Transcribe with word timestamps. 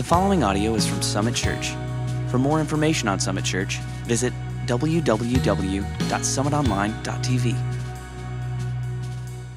The 0.00 0.06
following 0.06 0.42
audio 0.42 0.74
is 0.76 0.86
from 0.86 1.02
Summit 1.02 1.34
Church. 1.34 1.74
For 2.28 2.38
more 2.38 2.58
information 2.58 3.06
on 3.06 3.20
Summit 3.20 3.44
Church, 3.44 3.76
visit 4.04 4.32
www.summitonline.tv. 4.64 7.54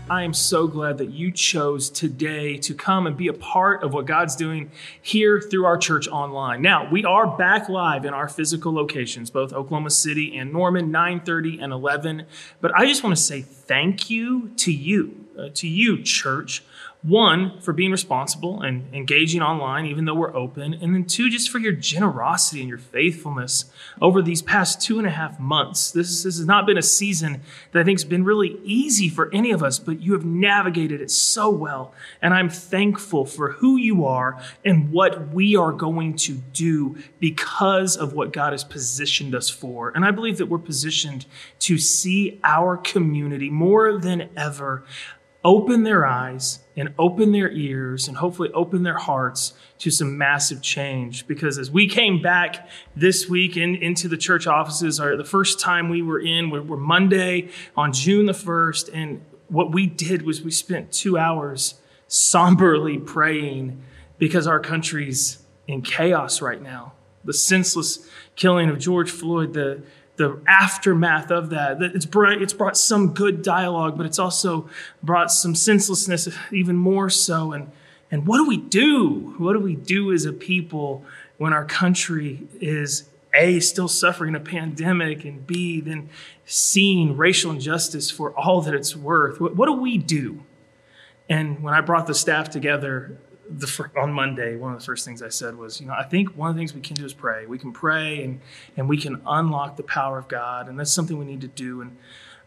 I 0.10 0.24
am 0.24 0.34
so 0.34 0.68
glad 0.68 0.98
that 0.98 1.12
you 1.12 1.32
chose 1.32 1.90
today 1.90 2.58
to 2.58 2.74
come 2.74 3.08
and 3.08 3.16
be 3.16 3.30
a 3.30 3.34
part 3.34 3.84
of 3.84 3.94
what 3.94 4.06
God's 4.06 4.36
doing 4.36 4.70
here 5.02 5.40
through 5.40 5.64
our 5.64 5.78
church 5.78 6.10
online. 6.10 6.62
Now, 6.62 6.92
we 6.92 7.06
are 7.06 7.38
back 7.38 7.70
live 7.70 8.04
in 8.04 8.14
our 8.14 8.28
physical 8.28 8.74
locations, 8.74 9.30
both 9.30 9.54
Oklahoma 9.54 9.92
City 9.92 10.38
and 10.38 10.52
Norman, 10.52 10.92
9:30 10.92 11.62
and 11.62 11.72
11. 11.72 12.26
But 12.60 12.76
I 12.76 12.86
just 12.86 13.02
want 13.02 13.16
to 13.16 13.22
say 13.22 13.44
thank 13.44 14.10
you 14.10 14.50
to 14.58 14.74
you, 14.74 15.24
uh, 15.40 15.52
to 15.54 15.70
you 15.70 16.04
church 16.04 16.64
one, 17.04 17.60
for 17.60 17.74
being 17.74 17.92
responsible 17.92 18.62
and 18.62 18.88
engaging 18.94 19.42
online, 19.42 19.86
even 19.86 20.06
though 20.06 20.14
we're 20.14 20.34
open. 20.34 20.74
And 20.74 20.96
then 20.96 21.04
two, 21.04 21.30
just 21.30 21.50
for 21.50 21.60
your 21.60 21.74
generosity 21.74 22.62
and 22.62 22.70
your 22.70 22.78
faithfulness 22.78 23.66
over 24.02 24.22
these 24.22 24.42
past 24.42 24.82
two 24.82 25.00
and 25.00 25.08
a 25.08 25.10
half 25.10 25.38
months. 25.38 25.92
This, 25.92 26.24
this 26.24 26.38
has 26.38 26.46
not 26.46 26.66
been 26.66 26.78
a 26.78 26.82
season 26.82 27.42
that 27.74 27.82
I 27.82 27.84
think 27.84 28.00
has 28.00 28.06
been 28.06 28.24
really 28.24 28.58
easy 28.64 29.10
for 29.10 29.30
any 29.34 29.52
of 29.52 29.62
us, 29.62 29.80
but 29.80 30.02
you 30.02 30.14
have 30.14 30.24
navigated 30.24 31.02
it 31.02 31.12
so 31.12 31.50
well. 31.50 31.94
And 32.22 32.34
I'm 32.34 32.50
thankful 32.50 33.26
for 33.26 33.52
who 33.52 33.76
you 33.76 34.06
are 34.06 34.42
and 34.64 34.90
what 34.90 35.34
we 35.34 35.58
are 35.58 35.74
going 35.74 36.16
to 36.16 36.36
do 36.54 36.98
because 37.20 37.98
of 37.98 38.14
what 38.14 38.32
God 38.32 38.54
has 38.54 38.64
positioned 38.64 39.36
us 39.36 39.50
for. 39.50 39.90
And 39.90 40.06
I 40.06 40.12
believe 40.12 40.38
that 40.38 40.46
we're 40.46 40.58
positioned 40.58 41.26
to 41.60 41.78
see 41.78 42.40
our 42.46 42.78
community 42.78 43.50
more 43.50 44.00
than 44.00 44.30
ever 44.38 44.86
open 45.44 45.84
their 45.84 46.06
eyes 46.06 46.60
and 46.76 46.94
open 46.98 47.32
their 47.32 47.52
ears 47.52 48.08
and 48.08 48.18
hopefully 48.18 48.50
open 48.54 48.84
their 48.84 48.98
hearts 48.98 49.54
to 49.80 49.92
some 49.92 50.18
massive 50.18 50.62
change. 50.62 51.28
Because 51.28 51.58
as 51.58 51.70
we 51.70 51.88
came 51.88 52.22
back 52.22 52.70
this 52.96 53.28
week 53.28 53.58
in, 53.58 53.76
into 53.76 54.08
the 54.08 54.18
church 54.18 54.48
offices, 54.48 55.00
our, 55.00 55.18
the 55.18 55.26
first 55.26 55.60
time 55.60 55.90
we 55.90 56.02
were 56.02 56.20
in 56.20 56.50
were, 56.50 56.62
were 56.62 56.78
Monday 56.78 57.50
on 57.76 57.92
June 57.92 58.26
the 58.26 58.34
1st. 58.34 58.90
And 58.94 59.26
what 59.50 59.72
we 59.72 59.86
did 59.88 60.22
was 60.24 60.42
we 60.42 60.52
spent 60.52 60.92
two 60.92 61.18
hours 61.18 61.76
somberly 62.08 62.98
praying 62.98 63.82
because 64.18 64.48
our 64.48 64.60
country's 64.60 65.44
in 65.68 65.82
chaos 65.82 66.42
right 66.42 66.62
now. 66.62 66.94
The 67.24 67.34
senseless 67.34 68.10
killing 68.36 68.70
of 68.70 68.80
George 68.80 69.10
Floyd, 69.10 69.54
the 69.54 69.82
the 70.16 70.42
aftermath 70.48 71.32
of 71.32 71.50
that. 71.50 71.82
It's 71.82 72.06
brought, 72.06 72.42
it's 72.42 72.54
brought 72.54 72.78
some 72.78 73.14
good 73.14 73.42
dialogue, 73.42 73.98
but 73.98 74.06
it's 74.06 74.20
also 74.20 74.70
brought 75.02 75.32
some 75.32 75.56
senselessness, 75.56 76.30
even 76.52 76.76
more 76.76 77.10
so. 77.10 77.52
And, 77.52 77.72
and 78.12 78.28
what 78.28 78.38
do 78.38 78.48
we 78.48 78.58
do? 78.58 79.34
What 79.38 79.54
do 79.54 79.60
we 79.60 79.76
do 79.76 80.12
as 80.14 80.26
a 80.26 80.34
people 80.34 81.04
when 81.38 81.52
our 81.52 81.66
country 81.66 82.48
is 82.62 83.10
A, 83.34 83.60
still 83.60 83.88
suffering 83.88 84.36
a 84.36 84.40
pandemic, 84.40 85.26
and 85.26 85.46
B, 85.48 85.82
then 85.82 86.10
seeing 86.46 87.18
racial 87.18 87.52
injustice 87.52 88.12
for 88.12 88.32
all 88.34 88.62
that 88.62 88.74
it's 88.76 88.96
worth? 88.96 89.42
What, 89.42 89.56
what 89.56 89.66
do 89.66 89.74
we 89.74 89.98
do? 89.98 90.44
And 91.28 91.64
when 91.64 91.74
I 91.74 91.82
brought 91.82 92.06
the 92.06 92.14
staff 92.14 92.50
together, 92.52 93.18
the, 93.58 93.90
on 93.98 94.12
Monday, 94.12 94.56
one 94.56 94.74
of 94.74 94.80
the 94.80 94.86
first 94.86 95.06
things 95.06 95.22
I 95.22 95.30
said 95.30 95.58
was, 95.58 95.80
you 95.80 95.88
know, 95.88 95.94
I 95.94 96.04
think 96.04 96.36
one 96.36 96.50
of 96.50 96.56
the 96.56 96.60
things 96.60 96.74
we 96.74 96.82
can 96.82 96.96
do 96.96 97.06
is 97.06 97.14
pray. 97.14 97.46
We 97.46 97.60
can 97.60 97.72
pray 97.72 98.24
and, 98.24 98.40
and 98.78 98.90
we 98.90 98.98
can 98.98 99.22
unlock 99.26 99.78
the 99.78 99.84
power 99.84 100.18
of 100.18 100.28
God, 100.28 100.68
and 100.68 100.80
that's 100.80 100.92
something 100.92 101.18
we 101.18 101.26
need 101.26 101.42
to 101.42 101.48
do. 101.48 101.82
And 101.82 101.98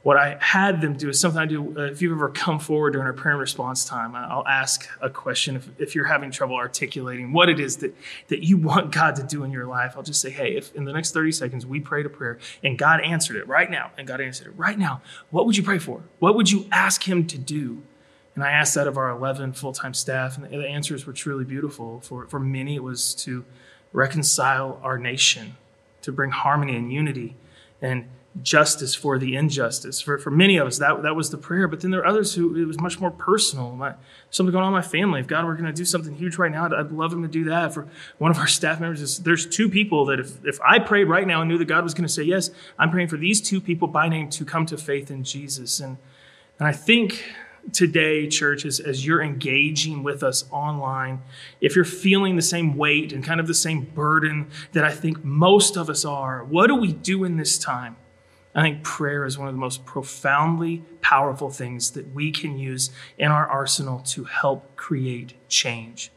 what 0.02 0.16
I 0.16 0.36
had 0.40 0.80
them 0.80 0.96
do 0.96 1.08
is 1.08 1.18
something 1.18 1.40
I 1.40 1.46
do. 1.46 1.76
Uh, 1.76 1.82
if 1.86 2.00
you've 2.00 2.12
ever 2.12 2.28
come 2.28 2.60
forward 2.60 2.92
during 2.92 3.08
our 3.08 3.12
prayer 3.12 3.32
and 3.32 3.40
response 3.40 3.84
time, 3.84 4.14
I'll 4.14 4.46
ask 4.46 4.88
a 5.00 5.10
question. 5.10 5.56
If, 5.56 5.68
if 5.78 5.94
you're 5.96 6.04
having 6.04 6.30
trouble 6.30 6.54
articulating 6.54 7.32
what 7.32 7.48
it 7.48 7.58
is 7.58 7.78
that, 7.78 7.92
that 8.28 8.44
you 8.44 8.56
want 8.56 8.92
God 8.92 9.16
to 9.16 9.24
do 9.24 9.42
in 9.42 9.50
your 9.50 9.66
life, 9.66 9.94
I'll 9.96 10.04
just 10.04 10.20
say, 10.20 10.30
hey, 10.30 10.56
if 10.56 10.72
in 10.76 10.84
the 10.84 10.92
next 10.92 11.12
30 11.12 11.32
seconds 11.32 11.66
we 11.66 11.80
prayed 11.80 12.06
a 12.06 12.08
prayer 12.08 12.38
and 12.62 12.78
God 12.78 13.00
answered 13.00 13.36
it 13.36 13.48
right 13.48 13.68
now, 13.68 13.90
and 13.98 14.06
God 14.06 14.20
answered 14.20 14.46
it 14.46 14.56
right 14.56 14.78
now, 14.78 15.02
what 15.30 15.44
would 15.44 15.56
you 15.56 15.64
pray 15.64 15.78
for? 15.78 16.02
What 16.20 16.36
would 16.36 16.52
you 16.52 16.66
ask 16.70 17.02
Him 17.02 17.26
to 17.26 17.36
do? 17.36 17.82
And 18.36 18.44
I 18.44 18.50
asked 18.50 18.74
that 18.74 18.86
of 18.86 18.98
our 18.98 19.10
11 19.10 19.54
full 19.54 19.72
time 19.72 19.94
staff, 19.94 20.36
and 20.36 20.46
the 20.46 20.68
answers 20.68 21.06
were 21.06 21.14
truly 21.14 21.44
beautiful. 21.44 22.00
For, 22.00 22.26
for 22.26 22.38
many, 22.38 22.76
it 22.76 22.82
was 22.82 23.14
to 23.16 23.44
reconcile 23.92 24.78
our 24.82 24.98
nation, 24.98 25.56
to 26.02 26.12
bring 26.12 26.30
harmony 26.30 26.76
and 26.76 26.92
unity 26.92 27.34
and 27.80 28.04
justice 28.42 28.94
for 28.94 29.18
the 29.18 29.36
injustice. 29.36 30.02
For, 30.02 30.18
for 30.18 30.30
many 30.30 30.58
of 30.58 30.66
us, 30.66 30.76
that, 30.78 31.02
that 31.02 31.16
was 31.16 31.30
the 31.30 31.38
prayer. 31.38 31.66
But 31.66 31.80
then 31.80 31.90
there 31.90 32.00
are 32.00 32.06
others 32.06 32.34
who 32.34 32.54
it 32.56 32.66
was 32.66 32.78
much 32.78 33.00
more 33.00 33.10
personal. 33.10 33.72
My, 33.72 33.94
something 34.30 34.52
going 34.52 34.64
on 34.64 34.68
in 34.68 34.74
my 34.74 34.82
family. 34.82 35.20
If 35.20 35.26
God 35.26 35.46
were 35.46 35.54
going 35.54 35.64
to 35.64 35.72
do 35.72 35.86
something 35.86 36.14
huge 36.14 36.36
right 36.36 36.52
now, 36.52 36.66
I'd, 36.66 36.74
I'd, 36.74 36.92
love 36.92 37.14
Him 37.14 37.22
to 37.22 37.28
do 37.28 37.44
that. 37.44 37.72
For 37.72 37.88
one 38.18 38.30
of 38.30 38.36
our 38.36 38.46
staff 38.58 38.80
members, 38.80 39.18
there's 39.20 39.46
two 39.46 39.70
people 39.70 40.04
that 40.06 40.20
if, 40.20 40.44
if 40.44 40.60
I 40.60 40.78
prayed 40.78 41.04
right 41.04 41.26
now 41.26 41.40
and 41.40 41.48
knew 41.48 41.56
that 41.56 41.64
God 41.64 41.84
was 41.84 41.94
going 41.94 42.06
to 42.06 42.12
say 42.12 42.24
yes, 42.24 42.50
I'm 42.78 42.90
praying 42.90 43.08
for 43.08 43.16
these 43.16 43.40
two 43.40 43.62
people 43.62 43.88
by 43.88 44.08
name 44.08 44.28
to 44.30 44.44
come 44.44 44.66
to 44.66 44.76
faith 44.76 45.10
in 45.10 45.24
Jesus. 45.24 45.80
And, 45.80 45.96
and 46.58 46.68
I 46.68 46.72
think 46.72 47.24
today, 47.72 48.28
church, 48.28 48.64
as, 48.64 48.80
as 48.80 49.04
you're 49.04 49.22
engaging 49.22 50.02
with 50.02 50.22
us 50.22 50.44
online, 50.50 51.22
if 51.60 51.74
you're 51.74 51.84
feeling 51.84 52.36
the 52.36 52.42
same 52.42 52.76
weight 52.76 53.12
and 53.12 53.24
kind 53.24 53.40
of 53.40 53.46
the 53.46 53.54
same 53.54 53.82
burden 53.82 54.48
that 54.72 54.84
I 54.84 54.92
think 54.92 55.24
most 55.24 55.76
of 55.76 55.90
us 55.90 56.04
are, 56.04 56.44
what 56.44 56.68
do 56.68 56.76
we 56.76 56.92
do 56.92 57.24
in 57.24 57.36
this 57.36 57.58
time? 57.58 57.96
I 58.54 58.62
think 58.62 58.82
prayer 58.82 59.26
is 59.26 59.36
one 59.36 59.48
of 59.48 59.54
the 59.54 59.60
most 59.60 59.84
profoundly 59.84 60.82
powerful 61.02 61.50
things 61.50 61.90
that 61.90 62.14
we 62.14 62.32
can 62.32 62.58
use 62.58 62.90
in 63.18 63.30
our 63.30 63.46
arsenal 63.46 64.00
to 64.00 64.24
help 64.24 64.76
create 64.76 65.34
change. 65.48 66.10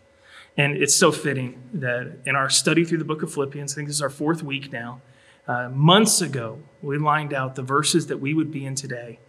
And 0.56 0.78
it's 0.78 0.96
so 0.96 1.12
fitting 1.12 1.62
that 1.74 2.20
in 2.26 2.36
our 2.36 2.50
study 2.50 2.86
through 2.86 3.00
the 3.00 3.06
book 3.06 3.24
of 3.24 3.34
Philippians, 3.34 3.74
I 3.74 3.76
think 3.76 3.90
this 3.90 3.98
is 3.98 4.02
our 4.02 4.10
fourth 4.10 4.42
week 4.42 4.72
now, 4.72 5.02
uh, 5.48 5.68
months 5.70 6.22
ago, 6.22 6.60
we 6.82 6.98
lined 6.98 7.34
out 7.34 7.56
the 7.56 7.64
verses 7.64 8.08
that 8.08 8.20
we 8.20 8.34
would 8.34 8.52
be 8.52 8.66
in 8.66 8.76
today. 8.76 9.20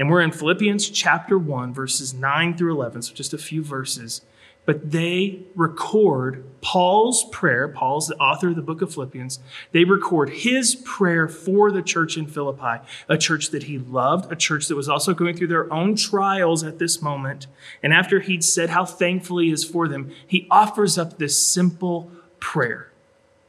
And 0.00 0.08
we're 0.08 0.22
in 0.22 0.32
Philippians 0.32 0.88
chapter 0.88 1.38
1, 1.38 1.74
verses 1.74 2.14
9 2.14 2.56
through 2.56 2.72
11, 2.72 3.02
so 3.02 3.12
just 3.12 3.34
a 3.34 3.38
few 3.38 3.62
verses. 3.62 4.22
But 4.64 4.92
they 4.92 5.42
record 5.54 6.42
Paul's 6.62 7.24
prayer. 7.24 7.68
Paul's 7.68 8.08
the 8.08 8.16
author 8.16 8.48
of 8.48 8.56
the 8.56 8.62
book 8.62 8.80
of 8.80 8.94
Philippians. 8.94 9.40
They 9.72 9.84
record 9.84 10.30
his 10.30 10.74
prayer 10.74 11.28
for 11.28 11.70
the 11.70 11.82
church 11.82 12.16
in 12.16 12.26
Philippi, 12.26 12.82
a 13.10 13.18
church 13.18 13.50
that 13.50 13.64
he 13.64 13.76
loved, 13.78 14.32
a 14.32 14.36
church 14.36 14.68
that 14.68 14.74
was 14.74 14.88
also 14.88 15.12
going 15.12 15.36
through 15.36 15.48
their 15.48 15.70
own 15.70 15.96
trials 15.96 16.64
at 16.64 16.78
this 16.78 17.02
moment. 17.02 17.46
And 17.82 17.92
after 17.92 18.20
he'd 18.20 18.42
said 18.42 18.70
how 18.70 18.86
thankful 18.86 19.36
he 19.36 19.50
is 19.50 19.64
for 19.64 19.86
them, 19.86 20.12
he 20.26 20.48
offers 20.50 20.96
up 20.96 21.18
this 21.18 21.36
simple 21.36 22.10
prayer. 22.38 22.90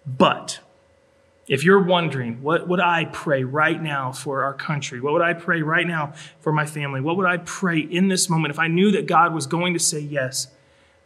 But 0.06 0.60
if 1.48 1.64
you're 1.64 1.84
wondering, 1.84 2.42
what 2.42 2.68
would 2.68 2.80
I 2.80 3.06
pray 3.06 3.44
right 3.44 3.82
now 3.82 4.12
for 4.12 4.44
our 4.44 4.54
country? 4.54 5.02
What 5.02 5.14
would 5.14 5.22
I 5.22 5.34
pray 5.34 5.62
right 5.62 5.88
now 5.88 6.14
for 6.40 6.54
my 6.54 6.66
family? 6.66 7.02
What 7.02 7.18
would 7.18 7.26
I 7.26 7.38
pray 7.38 7.80
in 7.80 8.08
this 8.08 8.30
moment 8.30 8.54
if 8.54 8.60
I 8.60 8.68
knew 8.68 8.92
that 8.92 9.08
God 9.08 9.34
was 9.34 9.48
going 9.48 9.74
to 9.74 9.80
say 9.80 10.00
yes? 10.00 10.48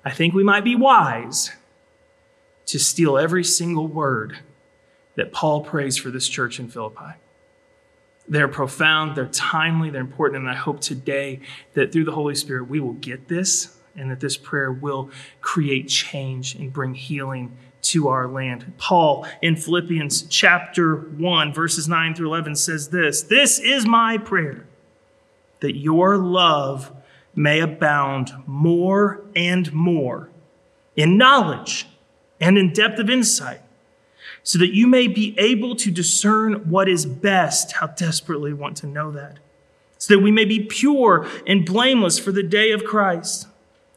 I 0.04 0.12
think 0.12 0.34
we 0.34 0.44
might 0.44 0.64
be 0.64 0.76
wise 0.76 1.52
to 2.68 2.80
steal 2.80 3.18
every 3.18 3.44
single 3.44 3.88
word 3.88 4.40
that 5.16 5.32
Paul 5.32 5.62
prays 5.62 5.98
for 5.98 6.12
this 6.12 6.28
church 6.28 6.60
in 6.60 6.68
Philippi. 6.68 7.16
They're 8.28 8.48
profound, 8.48 9.16
they're 9.16 9.28
timely, 9.28 9.90
they're 9.90 10.02
important, 10.02 10.42
and 10.42 10.50
I 10.50 10.56
hope 10.56 10.82
today 10.82 11.40
that 11.74 11.92
through 11.92 12.06
the 12.06 12.12
Holy 12.12 12.36
Spirit 12.36 12.68
we 12.68 12.80
will 12.80 12.94
get 12.94 13.28
this 13.28 13.78
and 13.96 14.12
that 14.12 14.20
this 14.20 14.36
prayer 14.36 14.72
will 14.72 15.10
create 15.42 15.88
change 15.88 16.56
and 16.56 16.74
bring 16.74 16.94
healing 16.94 17.56
to 17.86 18.08
our 18.08 18.28
land. 18.28 18.74
Paul 18.78 19.26
in 19.42 19.56
Philippians 19.56 20.24
chapter 20.24 20.96
1, 20.96 21.54
verses 21.54 21.88
9 21.88 22.16
through 22.16 22.28
11 22.28 22.56
says 22.56 22.90
this 22.90 23.24
This 23.24 23.60
is 23.60 23.86
my 23.86 24.18
prayer, 24.18 24.66
that 25.60 25.76
your 25.78 26.18
love 26.18 26.92
may 27.36 27.60
abound 27.60 28.32
more 28.46 29.24
and 29.36 29.72
more 29.74 30.30
in 30.96 31.18
knowledge 31.18 31.88
and 32.40 32.58
in 32.58 32.74
depth 32.74 33.00
of 33.00 33.10
insight, 33.10 33.62
so 34.44 34.58
that 34.60 34.74
you 34.74 34.88
may 34.88 35.08
be 35.08 35.36
able 35.38 35.76
to 35.76 35.92
discern 35.92 36.70
what 36.70 36.88
is 36.88 37.06
best. 37.06 37.74
How 37.74 37.88
desperately 37.88 38.54
want 38.54 38.78
to 38.78 38.88
know 38.88 39.12
that. 39.12 39.40
So 39.98 40.16
that 40.16 40.20
we 40.20 40.32
may 40.32 40.46
be 40.46 40.60
pure 40.60 41.28
and 41.48 41.66
blameless 41.66 42.20
for 42.20 42.32
the 42.32 42.44
day 42.44 42.72
of 42.72 42.84
Christ 42.84 43.48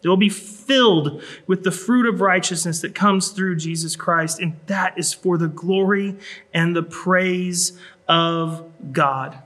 they 0.03 0.09
will 0.09 0.17
be 0.17 0.29
filled 0.29 1.23
with 1.47 1.65
the 1.65 1.71
fruit 1.71 2.06
of 2.06 2.21
righteousness 2.21 2.81
that 2.83 2.95
comes 2.95 3.31
through 3.31 3.56
Jesus 3.56 3.97
Christ, 3.97 4.39
and 4.41 4.56
that 4.67 4.99
is 4.99 5.12
for 5.12 5.37
the 5.39 5.49
glory 5.49 6.17
and 6.55 6.75
the 6.75 6.83
praise 6.83 7.79
of 8.06 8.71
God. 8.93 9.39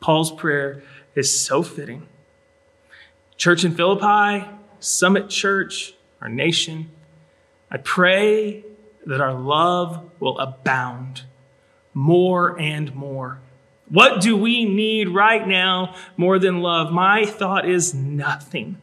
Paul's 0.00 0.32
prayer 0.32 0.82
is 1.14 1.40
so 1.40 1.62
fitting. 1.62 2.08
Church 3.36 3.64
in 3.64 3.74
Philippi, 3.74 4.48
Summit 4.80 5.28
Church, 5.28 5.94
our 6.20 6.28
nation, 6.28 6.90
I 7.70 7.78
pray 7.78 8.64
that 9.06 9.20
our 9.20 9.34
love 9.34 10.10
will 10.20 10.38
abound 10.38 11.22
more 11.94 12.58
and 12.60 12.94
more. 12.94 13.40
What 13.88 14.20
do 14.20 14.36
we 14.36 14.64
need 14.64 15.08
right 15.08 15.46
now 15.46 15.94
more 16.16 16.38
than 16.38 16.60
love? 16.60 16.92
My 16.92 17.24
thought 17.24 17.68
is 17.68 17.94
nothing 17.94 18.80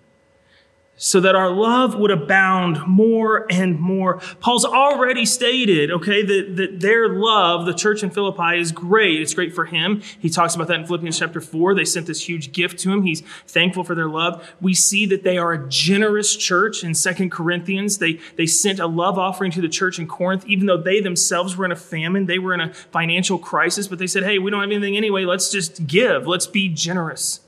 so 1.00 1.20
that 1.22 1.34
our 1.34 1.50
love 1.50 1.96
would 1.96 2.12
abound 2.12 2.86
more 2.86 3.48
and 3.50 3.80
more. 3.80 4.20
Paul's 4.42 4.66
already 4.66 5.26
stated, 5.26 5.90
okay, 5.90 6.22
that, 6.24 6.58
that 6.58 6.80
their 6.82 7.08
love, 7.10 7.66
the 7.66 7.74
church 7.74 8.04
in 8.04 8.10
Philippi, 8.12 8.60
is 8.60 8.72
great. 8.72 9.22
It's 9.22 9.34
great 9.34 9.56
for 9.56 9.66
him. 9.66 10.02
He 10.20 10.30
talks 10.30 10.54
about 10.54 10.68
that 10.68 10.82
in 10.82 10.86
Philippians 10.86 11.18
chapter 11.18 11.40
4. 11.40 11.74
They 11.74 11.86
sent 11.86 12.06
this 12.06 12.28
huge 12.28 12.52
gift 12.52 12.80
to 12.80 12.92
him. 12.92 13.04
He's 13.04 13.22
thankful 13.48 13.86
for 13.86 13.96
their 13.96 14.10
love. 14.10 14.54
We 14.60 14.74
see 14.74 15.06
that 15.08 15.24
they 15.24 15.38
are 15.38 15.54
a 15.54 15.70
generous 15.70 16.36
church 16.36 16.84
in 16.84 16.94
Second 16.94 17.32
Corinthians. 17.32 18.00
They, 18.00 18.20
they 18.36 18.46
sent 18.46 18.80
a 18.80 18.88
love 18.88 19.18
offering 19.18 19.52
to 19.52 19.62
the 19.62 19.70
church 19.70 20.00
in 20.00 20.08
Corinth, 20.08 20.46
even 20.48 20.66
though 20.66 20.78
they 20.78 21.00
themselves 21.00 21.56
were 21.56 21.64
in 21.64 21.72
a 21.72 21.78
famine. 21.78 22.26
They 22.26 22.40
were 22.40 22.54
in 22.54 22.60
a 22.60 22.74
financial 22.74 23.40
crisis, 23.40 23.88
but 23.88 24.00
they 24.00 24.08
said, 24.08 24.24
hey, 24.24 24.38
we 24.38 24.52
don't 24.52 24.60
have 24.60 24.70
anything 24.70 24.98
anyway. 24.98 25.24
Let's 25.24 25.50
just 25.50 25.88
give. 25.88 26.28
Let's 26.28 26.48
be 26.48 26.68
generous. 26.68 27.40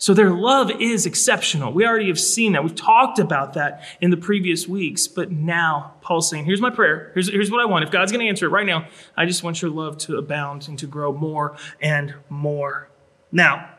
So 0.00 0.14
their 0.14 0.30
love 0.30 0.70
is 0.80 1.06
exceptional. 1.06 1.72
We 1.72 1.84
already 1.84 2.06
have 2.06 2.20
seen 2.20 2.52
that. 2.52 2.62
We've 2.62 2.74
talked 2.74 3.18
about 3.18 3.54
that 3.54 3.82
in 4.00 4.10
the 4.10 4.16
previous 4.16 4.68
weeks. 4.68 5.08
But 5.08 5.32
now 5.32 5.94
Paul's 6.02 6.30
saying, 6.30 6.44
here's 6.44 6.60
my 6.60 6.70
prayer. 6.70 7.10
Here's, 7.14 7.28
here's 7.28 7.50
what 7.50 7.60
I 7.60 7.64
want. 7.64 7.84
If 7.84 7.90
God's 7.90 8.12
going 8.12 8.24
to 8.24 8.28
answer 8.28 8.46
it 8.46 8.50
right 8.50 8.66
now, 8.66 8.86
I 9.16 9.26
just 9.26 9.42
want 9.42 9.60
your 9.60 9.72
love 9.72 9.98
to 9.98 10.16
abound 10.16 10.68
and 10.68 10.78
to 10.78 10.86
grow 10.86 11.12
more 11.12 11.56
and 11.80 12.14
more. 12.28 12.88
Now, 13.32 13.70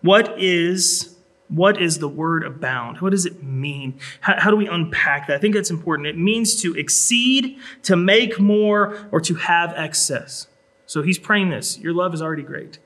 what 0.00 0.40
is 0.40 1.14
what 1.48 1.80
is 1.80 1.98
the 1.98 2.08
word 2.08 2.42
abound? 2.42 3.02
What 3.02 3.10
does 3.10 3.26
it 3.26 3.42
mean? 3.42 4.00
How, 4.20 4.40
how, 4.40 4.50
do 4.50 4.56
we 4.56 4.66
unpack 4.66 5.26
that? 5.26 5.36
I 5.36 5.38
think 5.38 5.54
that's 5.54 5.70
important. 5.70 6.08
It 6.08 6.16
means 6.16 6.60
to 6.62 6.74
exceed, 6.74 7.58
to 7.82 7.96
make 7.96 8.40
more, 8.40 9.06
or 9.12 9.20
to 9.20 9.34
have 9.34 9.74
excess. 9.76 10.48
So 10.86 11.02
he's 11.02 11.18
praying 11.18 11.50
this. 11.50 11.78
Your 11.78 11.92
love 11.92 12.14
is 12.14 12.22
already 12.22 12.42
great, 12.42 12.78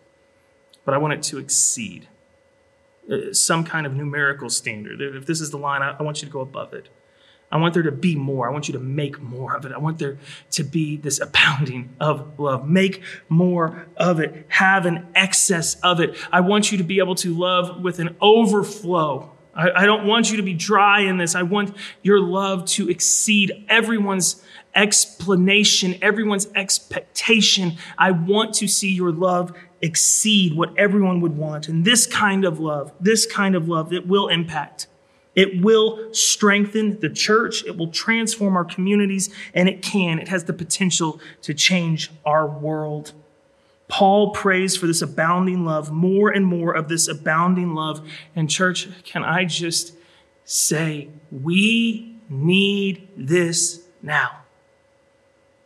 but 0.84 0.93
I 0.93 0.99
want 0.99 1.14
it 1.14 1.22
to 1.25 1.38
exceed. 1.38 2.08
Uh, 3.10 3.32
some 3.32 3.64
kind 3.64 3.87
of 3.87 3.94
numerical 3.94 4.50
standard. 4.50 5.00
If 5.00 5.25
this 5.25 5.40
is 5.40 5.50
the 5.50 5.56
line, 5.56 5.81
I, 5.81 5.96
I 5.99 6.02
want 6.02 6.20
you 6.20 6.26
to 6.26 6.32
go 6.32 6.40
above 6.40 6.75
it. 6.75 6.90
I 7.50 7.56
want 7.56 7.72
there 7.72 7.82
to 7.82 7.93
be 7.93 8.14
more. 8.14 8.46
I 8.49 8.52
want 8.52 8.69
you 8.69 8.72
to 8.72 8.78
make 8.78 9.19
more 9.20 9.56
of 9.56 9.64
it. 9.64 9.72
I 9.72 9.78
want 9.78 9.99
there 9.99 10.19
to 10.50 10.62
be 10.62 10.99
this 10.99 11.19
abounding 11.20 11.94
of 12.00 12.38
love. 12.38 12.69
Make 12.69 13.02
more 13.28 13.87
of 13.96 14.20
it. 14.20 14.44
Have 14.49 14.84
an 14.84 15.06
excess 15.14 15.76
of 15.76 16.00
it. 16.00 16.16
I 16.31 16.40
want 16.40 16.70
you 16.70 16.78
to 16.78 16.84
be 16.84 16.99
able 16.99 17.14
to 17.16 17.34
love 17.34 17.82
with 17.82 17.99
an 17.99 18.14
overflow. 18.20 19.32
I, 19.55 19.70
I 19.70 19.87
don't 19.87 20.06
want 20.06 20.31
you 20.31 20.37
to 20.37 20.43
be 20.43 20.52
dry 20.52 21.00
in 21.00 21.16
this. 21.16 21.34
I 21.34 21.43
want 21.43 21.75
your 22.02 22.20
love 22.20 22.66
to 22.66 22.90
exceed 22.90 23.64
everyone's 23.69 24.44
explanation, 24.75 25.96
everyone's 26.02 26.46
expectation. 26.55 27.78
I 27.96 28.10
want 28.10 28.55
to 28.56 28.69
see 28.69 28.93
your 28.93 29.10
love 29.10 29.55
exceed 29.80 30.54
what 30.54 30.76
everyone 30.76 31.20
would 31.20 31.36
want. 31.36 31.69
And 31.69 31.84
this 31.84 32.06
kind 32.06 32.44
of 32.44 32.58
love, 32.58 32.92
this 33.00 33.26
kind 33.26 33.54
of 33.54 33.69
love, 33.69 33.92
it 33.92 34.06
will 34.06 34.28
impact. 34.28 34.86
It 35.34 35.62
will 35.62 36.12
strengthen 36.12 36.98
the 36.98 37.08
church. 37.08 37.64
It 37.64 37.76
will 37.76 37.92
transform 37.92 38.56
our 38.56 38.64
communities, 38.64 39.32
and 39.54 39.69
it 39.69 39.82
can. 39.82 40.19
It 40.19 40.28
has 40.28 40.44
the 40.44 40.52
potential 40.52 41.20
to 41.42 41.54
change 41.54 42.10
our 42.26 42.46
world. 42.46 43.12
Paul 43.86 44.32
prays 44.32 44.76
for 44.76 44.86
this 44.86 45.00
abounding 45.00 45.64
love, 45.64 45.92
more 45.92 46.28
and 46.28 46.44
more 46.44 46.74
of 46.74 46.88
this 46.88 47.06
abounding 47.06 47.74
love. 47.74 48.06
And, 48.34 48.50
church, 48.50 48.88
can 49.04 49.22
I 49.22 49.44
just 49.44 49.94
say, 50.44 51.08
we 51.31 52.16
need 52.28 53.08
this 53.16 53.86
now. 54.02 54.42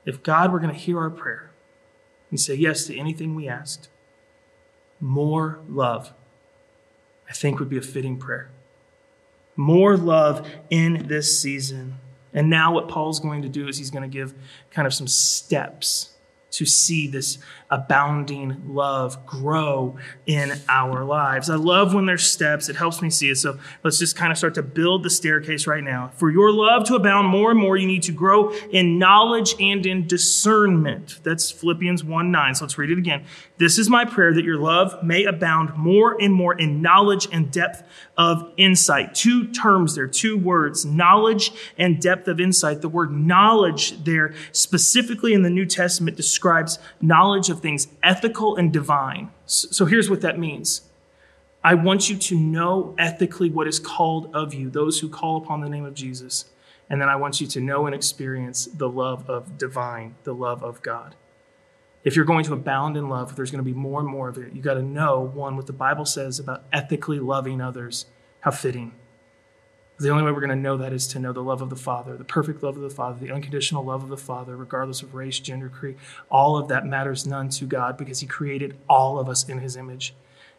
If 0.05 0.23
God 0.23 0.53
were 0.53 0.58
going 0.58 0.75
to 0.75 0.79
hear 0.79 0.99
our 0.99 1.11
prayer 1.11 1.50
and 2.31 2.38
say 2.38 2.55
yes 2.55 2.87
to 2.87 2.99
anything 2.99 3.35
we 3.35 3.49
asked, 3.49 3.88
more 5.03 5.59
love, 5.69 6.15
I 7.29 7.33
think 7.33 7.59
would 7.59 7.69
be 7.69 7.77
a 7.77 7.83
fitting 7.83 8.17
prayer. 8.17 8.51
More 9.57 9.97
love 9.97 10.49
in 10.71 11.09
this 11.09 11.39
season. 11.39 11.99
And 12.33 12.49
now, 12.49 12.73
what 12.73 12.89
Paul's 12.89 13.21
going 13.21 13.43
to 13.43 13.49
do 13.49 13.69
is 13.69 13.77
he's 13.77 13.91
going 13.91 14.09
to 14.09 14.09
give 14.09 14.33
kind 14.71 14.87
of 14.87 14.95
some 14.95 15.07
steps 15.07 16.12
to 16.53 16.67
see 16.67 17.07
this 17.07 17.39
abounding 17.71 18.63
love 18.67 19.25
grow 19.25 19.97
in 20.27 20.53
our 20.69 21.05
lives. 21.05 21.49
I 21.49 21.57
love 21.57 21.95
when 21.95 22.05
there's 22.05 22.31
steps, 22.31 22.69
it 22.69 22.77
helps 22.77 23.01
me 23.01 23.09
see 23.09 23.31
it. 23.31 23.37
So 23.37 23.59
let's 23.83 23.99
just 23.99 24.15
kind 24.15 24.31
of 24.31 24.37
start 24.37 24.55
to 24.55 24.63
build 24.63 25.03
the 25.03 25.11
staircase 25.11 25.67
right 25.67 25.83
now. 25.83 26.13
For 26.17 26.31
your 26.31 26.53
love 26.53 26.85
to 26.89 26.95
abound 26.95 27.29
more 27.29 27.51
and 27.51 27.59
more, 27.59 27.79
you 27.79 27.87
need 27.87 28.03
to 28.05 28.13
grow 28.13 28.53
in 28.71 28.99
knowledge 28.99 29.55
and 29.59 29.85
in 29.87 30.07
discernment. 30.07 31.21
That's 31.23 31.51
Philippians 31.51 32.05
1 32.05 32.31
9. 32.31 32.55
So 32.55 32.65
let's 32.65 32.77
read 32.77 32.91
it 32.91 32.99
again. 32.99 33.25
This 33.57 33.79
is 33.79 33.89
my 33.89 34.05
prayer 34.05 34.35
that 34.35 34.45
your 34.45 34.59
love 34.59 35.03
may 35.03 35.25
abound 35.25 35.75
more 35.77 36.17
and 36.21 36.35
more 36.35 36.53
in 36.53 36.83
knowledge 36.83 37.27
and 37.33 37.51
depth 37.51 37.83
of 38.19 38.53
insight. 38.57 39.15
Two 39.15 39.49
terms 39.49 39.95
there, 39.95 40.07
two 40.07 40.37
words, 40.37 40.85
knowledge 40.85 41.53
and 41.79 42.01
depth 42.01 42.29
of 42.29 42.41
insight. 42.41 42.83
The 42.83 42.89
word 42.89 43.13
knowledge 43.13 44.05
there, 44.05 44.35
specifically 44.53 45.33
in 45.33 45.43
the 45.43 45.51
New 45.51 45.65
Testament, 45.65 46.17
describes 46.43 46.81
knowledge 47.00 47.49
of 47.50 47.61
things 47.61 47.87
ethical 48.03 48.56
and 48.56 48.73
divine. 48.73 49.31
So 49.47 49.85
here's 49.87 50.11
what 50.11 50.23
that 50.23 50.41
means. 50.41 50.83
I 51.62 51.75
want 51.75 52.11
you 52.11 52.17
to 52.17 52.37
know 52.37 52.97
ethically 52.99 53.49
what 53.49 53.69
is 53.69 53.79
called 53.79 54.35
of 54.35 54.53
you, 54.53 54.69
those 54.69 54.99
who 54.99 55.09
call 55.09 55.37
upon 55.37 55.61
the 55.61 55.69
name 55.69 55.85
of 55.85 55.94
Jesus. 55.94 56.47
And 56.91 57.00
then 57.00 57.09
I 57.09 57.15
want 57.15 57.41
you 57.41 57.47
to 57.47 57.61
know 57.61 57.87
and 57.87 57.94
experience 57.94 58.65
the 58.65 58.89
love 58.89 59.31
of 59.31 59.56
divine, 59.56 60.17
the 60.25 60.35
love 60.35 60.65
of 60.65 60.83
God. 60.83 61.15
If 62.03 62.17
you're 62.17 62.25
going 62.25 62.44
to 62.47 62.55
abound 62.55 62.97
in 62.97 63.09
love, 63.09 63.37
there's 63.37 63.53
going 63.53 63.65
to 63.65 63.71
be 63.71 63.79
more 63.79 64.00
and 64.00 64.09
more 64.09 64.29
of 64.29 64.37
it. 64.37 64.53
You 64.53 64.62
got 64.62 64.75
to 64.75 64.83
know, 64.83 65.21
one, 65.21 65.56
what 65.56 65.69
the 65.69 65.73
Bible 65.73 66.05
says 66.05 66.41
about 66.41 66.65
ethically 66.73 67.21
loving 67.21 67.61
others. 67.61 68.06
How 68.41 68.50
fitting. 68.50 68.94
The 70.03 70.09
only 70.09 70.25
way 70.25 70.33
we're 70.33 70.41
going 70.41 70.51
to 70.51 70.57
know 70.57 70.77
that 70.79 70.93
is 70.93 71.07
to 71.09 71.21
know 71.21 71.33
the 71.33 71.45
love 71.45 71.63
of 71.63 71.71
the 71.71 71.77
Father, 71.77 72.17
the 72.17 72.25
perfect 72.25 72.61
love 72.61 72.75
of 72.75 72.83
the 72.83 72.91
Father, 72.91 73.25
the 73.25 73.33
unconditional 73.33 73.85
love 73.85 74.03
of 74.03 74.09
the 74.09 74.17
Father, 74.17 74.57
regardless 74.57 75.01
of 75.01 75.15
race, 75.15 75.39
gender, 75.39 75.69
creed. 75.69 75.97
All 76.29 76.57
of 76.57 76.67
that 76.67 76.85
matters 76.85 77.25
none 77.25 77.49
to 77.51 77.67
God 77.67 77.97
because 77.97 78.19
He 78.19 78.27
created 78.27 78.77
all 78.89 79.21
of 79.21 79.29
us 79.29 79.49
in 79.49 79.61
His 79.61 79.77
image. 79.77 80.13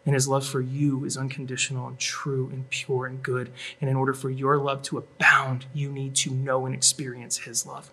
And 0.06 0.16
His 0.16 0.30
love 0.30 0.46
for 0.46 0.62
you 0.62 1.04
is 1.04 1.18
unconditional 1.18 1.88
and 1.88 2.00
true 2.00 2.50
and 2.54 2.70
pure 2.70 3.06
and 3.06 3.22
good. 3.22 3.52
And 3.82 3.90
in 3.90 3.98
order 3.98 4.14
for 4.14 4.30
your 4.30 4.60
love 4.60 4.82
to 4.84 4.98
abound, 4.98 5.66
you 5.74 5.92
need 5.92 6.16
to 6.16 6.32
know 6.32 6.66
and 6.66 6.74
experience 6.74 7.40
His 7.40 7.66
love 7.66 7.92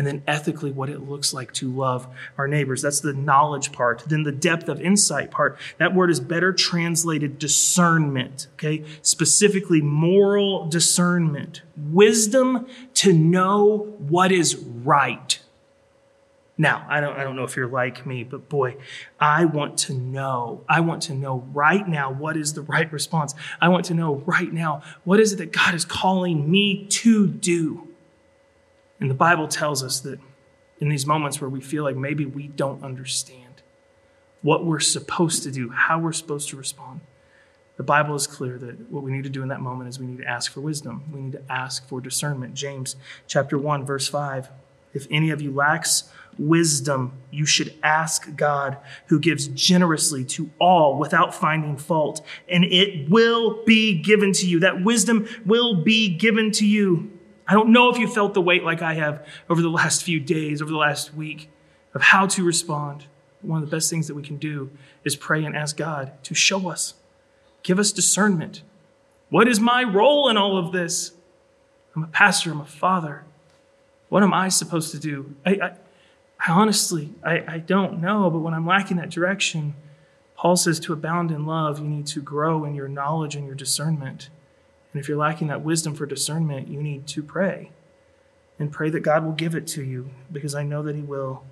and 0.00 0.06
then 0.06 0.22
ethically 0.26 0.70
what 0.72 0.88
it 0.88 1.06
looks 1.10 1.34
like 1.34 1.52
to 1.52 1.70
love 1.70 2.06
our 2.38 2.48
neighbors. 2.48 2.80
That's 2.80 3.00
the 3.00 3.12
knowledge 3.12 3.70
part. 3.70 4.02
Then 4.06 4.22
the 4.22 4.32
depth 4.32 4.66
of 4.66 4.80
insight 4.80 5.30
part. 5.30 5.58
That 5.76 5.94
word 5.94 6.08
is 6.08 6.20
better 6.20 6.54
translated 6.54 7.38
discernment, 7.38 8.46
okay? 8.54 8.82
Specifically, 9.02 9.82
moral 9.82 10.66
discernment. 10.68 11.60
Wisdom 11.76 12.66
to 12.94 13.12
know 13.12 13.94
what 13.98 14.32
is 14.32 14.56
right. 14.56 15.38
Now, 16.56 16.86
I 16.88 17.02
don't, 17.02 17.18
I 17.18 17.22
don't 17.22 17.36
know 17.36 17.44
if 17.44 17.54
you're 17.54 17.68
like 17.68 18.06
me, 18.06 18.24
but 18.24 18.48
boy, 18.48 18.76
I 19.20 19.44
want 19.44 19.76
to 19.80 19.92
know. 19.92 20.64
I 20.66 20.80
want 20.80 21.02
to 21.02 21.14
know 21.14 21.46
right 21.52 21.86
now 21.86 22.10
what 22.10 22.38
is 22.38 22.54
the 22.54 22.62
right 22.62 22.90
response. 22.90 23.34
I 23.60 23.68
want 23.68 23.84
to 23.86 23.94
know 23.94 24.14
right 24.24 24.50
now 24.50 24.80
what 25.04 25.20
is 25.20 25.34
it 25.34 25.36
that 25.36 25.52
God 25.52 25.74
is 25.74 25.84
calling 25.84 26.50
me 26.50 26.86
to 26.86 27.26
do. 27.26 27.89
And 29.00 29.10
the 29.10 29.14
Bible 29.14 29.48
tells 29.48 29.82
us 29.82 30.00
that 30.00 30.20
in 30.78 30.88
these 30.88 31.06
moments 31.06 31.40
where 31.40 31.50
we 31.50 31.60
feel 31.60 31.84
like 31.84 31.96
maybe 31.96 32.26
we 32.26 32.48
don't 32.48 32.82
understand 32.84 33.62
what 34.42 34.64
we're 34.64 34.80
supposed 34.80 35.42
to 35.42 35.50
do, 35.50 35.70
how 35.70 35.98
we're 35.98 36.12
supposed 36.12 36.48
to 36.50 36.56
respond, 36.56 37.00
the 37.76 37.82
Bible 37.82 38.14
is 38.14 38.26
clear 38.26 38.58
that 38.58 38.90
what 38.90 39.02
we 39.02 39.10
need 39.10 39.24
to 39.24 39.30
do 39.30 39.42
in 39.42 39.48
that 39.48 39.60
moment 39.60 39.88
is 39.88 39.98
we 39.98 40.06
need 40.06 40.18
to 40.18 40.28
ask 40.28 40.52
for 40.52 40.60
wisdom. 40.60 41.02
We 41.12 41.20
need 41.20 41.32
to 41.32 41.42
ask 41.48 41.88
for 41.88 42.00
discernment. 42.00 42.54
James 42.54 42.96
chapter 43.26 43.56
1 43.58 43.86
verse 43.86 44.06
5. 44.06 44.50
If 44.92 45.06
any 45.10 45.30
of 45.30 45.40
you 45.40 45.52
lacks 45.52 46.10
wisdom, 46.38 47.12
you 47.30 47.46
should 47.46 47.74
ask 47.82 48.34
God, 48.36 48.78
who 49.06 49.18
gives 49.18 49.48
generously 49.48 50.24
to 50.24 50.50
all 50.58 50.98
without 50.98 51.34
finding 51.34 51.76
fault, 51.76 52.24
and 52.48 52.64
it 52.64 53.08
will 53.08 53.62
be 53.64 53.98
given 53.98 54.32
to 54.34 54.46
you. 54.46 54.60
That 54.60 54.82
wisdom 54.82 55.28
will 55.44 55.82
be 55.82 56.08
given 56.08 56.50
to 56.52 56.66
you. 56.66 57.09
I 57.50 57.54
don't 57.54 57.70
know 57.70 57.90
if 57.90 57.98
you 57.98 58.06
felt 58.06 58.32
the 58.32 58.40
weight 58.40 58.62
like 58.62 58.80
I 58.80 58.94
have 58.94 59.26
over 59.48 59.60
the 59.60 59.68
last 59.68 60.04
few 60.04 60.20
days, 60.20 60.62
over 60.62 60.70
the 60.70 60.76
last 60.76 61.12
week, 61.12 61.50
of 61.94 62.00
how 62.00 62.28
to 62.28 62.44
respond. 62.44 63.06
One 63.42 63.60
of 63.60 63.68
the 63.68 63.76
best 63.76 63.90
things 63.90 64.06
that 64.06 64.14
we 64.14 64.22
can 64.22 64.36
do 64.36 64.70
is 65.02 65.16
pray 65.16 65.44
and 65.44 65.56
ask 65.56 65.76
God 65.76 66.12
to 66.22 66.32
show 66.32 66.70
us, 66.70 66.94
give 67.64 67.80
us 67.80 67.90
discernment. 67.90 68.62
What 69.30 69.48
is 69.48 69.58
my 69.58 69.82
role 69.82 70.28
in 70.28 70.36
all 70.36 70.58
of 70.58 70.70
this? 70.70 71.10
I'm 71.96 72.04
a 72.04 72.06
pastor, 72.06 72.52
I'm 72.52 72.60
a 72.60 72.64
father. 72.64 73.24
What 74.10 74.22
am 74.22 74.32
I 74.32 74.48
supposed 74.48 74.92
to 74.92 75.00
do? 75.00 75.34
I, 75.44 75.50
I, 75.50 75.70
I 76.38 76.52
honestly, 76.52 77.10
I, 77.24 77.42
I 77.48 77.58
don't 77.58 78.00
know, 78.00 78.30
but 78.30 78.38
when 78.38 78.54
I'm 78.54 78.66
lacking 78.66 78.98
that 78.98 79.10
direction, 79.10 79.74
Paul 80.36 80.54
says 80.54 80.78
to 80.80 80.92
abound 80.92 81.32
in 81.32 81.46
love, 81.46 81.80
you 81.80 81.88
need 81.88 82.06
to 82.08 82.22
grow 82.22 82.64
in 82.64 82.76
your 82.76 82.86
knowledge 82.86 83.34
and 83.34 83.44
your 83.44 83.56
discernment. 83.56 84.30
And 84.92 85.00
if 85.00 85.08
you're 85.08 85.16
lacking 85.16 85.48
that 85.48 85.62
wisdom 85.62 85.94
for 85.94 86.06
discernment, 86.06 86.68
you 86.68 86.82
need 86.82 87.06
to 87.08 87.22
pray 87.22 87.70
and 88.58 88.72
pray 88.72 88.90
that 88.90 89.00
God 89.00 89.24
will 89.24 89.32
give 89.32 89.54
it 89.54 89.66
to 89.68 89.82
you 89.82 90.10
because 90.30 90.54
I 90.54 90.62
know 90.62 90.82
that 90.82 90.96
He 90.96 91.02
will. 91.02 91.44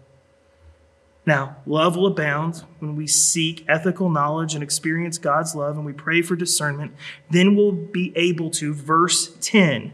Now, 1.24 1.56
love 1.66 1.96
will 1.96 2.06
abound 2.06 2.64
when 2.78 2.96
we 2.96 3.06
seek 3.06 3.64
ethical 3.68 4.08
knowledge 4.08 4.54
and 4.54 4.62
experience 4.62 5.18
God's 5.18 5.54
love 5.54 5.76
and 5.76 5.84
we 5.84 5.92
pray 5.92 6.22
for 6.22 6.36
discernment. 6.36 6.94
Then 7.30 7.54
we'll 7.54 7.72
be 7.72 8.12
able 8.16 8.50
to, 8.52 8.72
verse 8.72 9.36
10, 9.40 9.92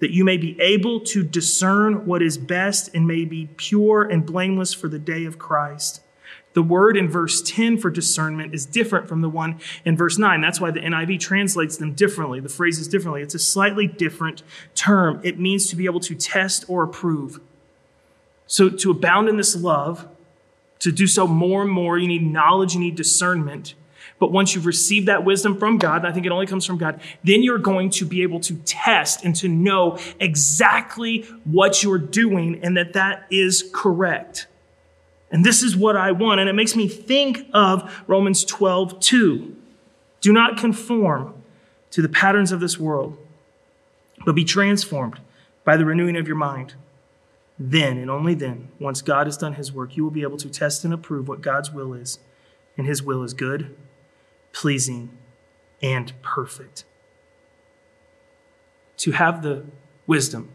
that 0.00 0.10
you 0.10 0.24
may 0.24 0.36
be 0.36 0.60
able 0.60 0.98
to 1.00 1.22
discern 1.22 2.04
what 2.04 2.20
is 2.20 2.36
best 2.36 2.92
and 2.94 3.06
may 3.06 3.24
be 3.24 3.48
pure 3.56 4.02
and 4.02 4.26
blameless 4.26 4.74
for 4.74 4.88
the 4.88 4.98
day 4.98 5.24
of 5.24 5.38
Christ. 5.38 6.01
The 6.54 6.62
word 6.62 6.96
in 6.96 7.08
verse 7.08 7.40
10 7.42 7.78
for 7.78 7.90
discernment 7.90 8.54
is 8.54 8.66
different 8.66 9.08
from 9.08 9.22
the 9.22 9.28
one 9.28 9.58
in 9.84 9.96
verse 9.96 10.18
9. 10.18 10.40
That's 10.40 10.60
why 10.60 10.70
the 10.70 10.80
NIV 10.80 11.20
translates 11.20 11.76
them 11.76 11.94
differently, 11.94 12.40
the 12.40 12.48
phrases 12.48 12.88
differently. 12.88 13.22
It's 13.22 13.34
a 13.34 13.38
slightly 13.38 13.86
different 13.86 14.42
term. 14.74 15.20
It 15.24 15.38
means 15.38 15.68
to 15.70 15.76
be 15.76 15.86
able 15.86 16.00
to 16.00 16.14
test 16.14 16.64
or 16.68 16.82
approve. 16.82 17.40
So, 18.46 18.68
to 18.68 18.90
abound 18.90 19.28
in 19.28 19.36
this 19.36 19.56
love, 19.56 20.06
to 20.80 20.92
do 20.92 21.06
so 21.06 21.26
more 21.26 21.62
and 21.62 21.70
more, 21.70 21.96
you 21.96 22.08
need 22.08 22.22
knowledge, 22.22 22.74
you 22.74 22.80
need 22.80 22.96
discernment. 22.96 23.74
But 24.18 24.30
once 24.30 24.54
you've 24.54 24.66
received 24.66 25.08
that 25.08 25.24
wisdom 25.24 25.58
from 25.58 25.78
God, 25.78 26.04
I 26.04 26.12
think 26.12 26.26
it 26.26 26.32
only 26.32 26.46
comes 26.46 26.66
from 26.66 26.76
God, 26.76 27.00
then 27.24 27.42
you're 27.42 27.58
going 27.58 27.90
to 27.90 28.04
be 28.04 28.22
able 28.22 28.40
to 28.40 28.54
test 28.58 29.24
and 29.24 29.34
to 29.36 29.48
know 29.48 29.98
exactly 30.20 31.22
what 31.44 31.82
you're 31.82 31.98
doing 31.98 32.60
and 32.62 32.76
that 32.76 32.92
that 32.92 33.26
is 33.30 33.68
correct. 33.72 34.46
And 35.32 35.44
this 35.44 35.64
is 35.64 35.74
what 35.74 35.96
I 35.96 36.12
want. 36.12 36.38
And 36.38 36.48
it 36.48 36.52
makes 36.52 36.76
me 36.76 36.86
think 36.86 37.46
of 37.52 38.04
Romans 38.06 38.44
12, 38.44 39.00
2. 39.00 39.56
Do 40.20 40.32
not 40.32 40.56
conform 40.56 41.34
to 41.90 42.02
the 42.02 42.08
patterns 42.08 42.52
of 42.52 42.60
this 42.60 42.78
world, 42.78 43.18
but 44.24 44.34
be 44.34 44.44
transformed 44.44 45.18
by 45.64 45.76
the 45.76 45.84
renewing 45.84 46.16
of 46.16 46.28
your 46.28 46.36
mind 46.36 46.74
then 47.70 47.98
and 47.98 48.10
only 48.10 48.34
then, 48.34 48.68
once 48.80 49.02
God 49.02 49.26
has 49.26 49.36
done 49.36 49.54
his 49.54 49.72
work, 49.72 49.96
you 49.96 50.02
will 50.02 50.10
be 50.10 50.22
able 50.22 50.38
to 50.38 50.48
test 50.48 50.84
and 50.84 50.92
approve 50.92 51.28
what 51.28 51.42
God's 51.42 51.70
will 51.70 51.94
is. 51.94 52.18
And 52.76 52.86
his 52.86 53.02
will 53.02 53.22
is 53.22 53.34
good, 53.34 53.76
pleasing, 54.52 55.16
and 55.82 56.12
perfect. 56.22 56.84
To 58.98 59.12
have 59.12 59.42
the 59.42 59.64
wisdom, 60.06 60.50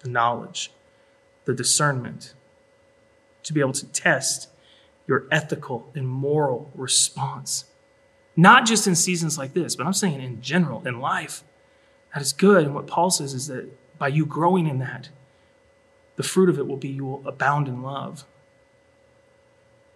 the 0.00 0.10
knowledge, 0.10 0.72
the 1.44 1.54
discernment, 1.54 2.34
to 3.44 3.52
be 3.52 3.60
able 3.60 3.72
to 3.72 3.86
test 3.86 4.48
your 5.06 5.26
ethical 5.30 5.90
and 5.94 6.06
moral 6.06 6.70
response. 6.74 7.64
Not 8.36 8.66
just 8.66 8.86
in 8.86 8.94
seasons 8.94 9.36
like 9.36 9.52
this, 9.52 9.76
but 9.76 9.86
I'm 9.86 9.92
saying 9.92 10.22
in 10.22 10.40
general, 10.40 10.86
in 10.86 11.00
life. 11.00 11.44
That 12.14 12.22
is 12.22 12.32
good. 12.32 12.64
And 12.64 12.74
what 12.74 12.86
Paul 12.86 13.10
says 13.10 13.34
is 13.34 13.46
that 13.48 13.68
by 13.98 14.08
you 14.08 14.24
growing 14.24 14.66
in 14.66 14.78
that, 14.78 15.08
the 16.16 16.22
fruit 16.22 16.48
of 16.48 16.58
it 16.58 16.66
will 16.66 16.76
be 16.76 16.88
you 16.88 17.04
will 17.04 17.22
abound 17.26 17.68
in 17.68 17.82
love. 17.82 18.24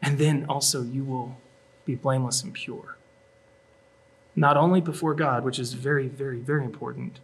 And 0.02 0.18
then 0.18 0.46
also 0.48 0.82
you 0.82 1.04
will 1.04 1.36
be 1.84 1.94
blameless 1.94 2.42
and 2.42 2.52
pure. 2.52 2.96
Not 4.34 4.56
only 4.56 4.80
before 4.80 5.14
God, 5.14 5.44
which 5.44 5.58
is 5.58 5.72
very, 5.72 6.08
very, 6.08 6.40
very 6.40 6.64
important, 6.64 7.20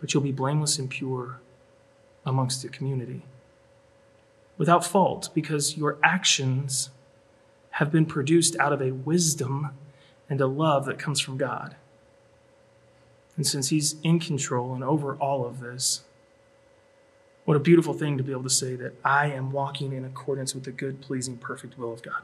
but 0.00 0.12
you'll 0.12 0.22
be 0.22 0.32
blameless 0.32 0.78
and 0.78 0.90
pure 0.90 1.40
amongst 2.24 2.62
the 2.62 2.68
community 2.68 3.22
without 4.58 4.84
fault 4.84 5.30
because 5.34 5.76
your 5.76 5.98
actions 6.02 6.90
have 7.72 7.90
been 7.90 8.06
produced 8.06 8.56
out 8.58 8.72
of 8.72 8.82
a 8.82 8.92
wisdom 8.92 9.70
and 10.28 10.40
a 10.40 10.46
love 10.46 10.84
that 10.86 10.98
comes 10.98 11.20
from 11.20 11.36
God. 11.36 11.76
And 13.36 13.46
since 13.46 13.68
He's 13.70 13.96
in 14.02 14.20
control 14.20 14.74
and 14.74 14.84
over 14.84 15.16
all 15.16 15.44
of 15.44 15.60
this, 15.60 16.02
what 17.44 17.56
a 17.56 17.60
beautiful 17.60 17.94
thing 17.94 18.18
to 18.18 18.24
be 18.24 18.32
able 18.32 18.44
to 18.44 18.50
say 18.50 18.76
that 18.76 18.94
I 19.04 19.26
am 19.26 19.50
walking 19.50 19.92
in 19.92 20.04
accordance 20.04 20.54
with 20.54 20.64
the 20.64 20.70
good, 20.70 21.00
pleasing, 21.00 21.38
perfect 21.38 21.76
will 21.76 21.92
of 21.92 22.02
God. 22.02 22.22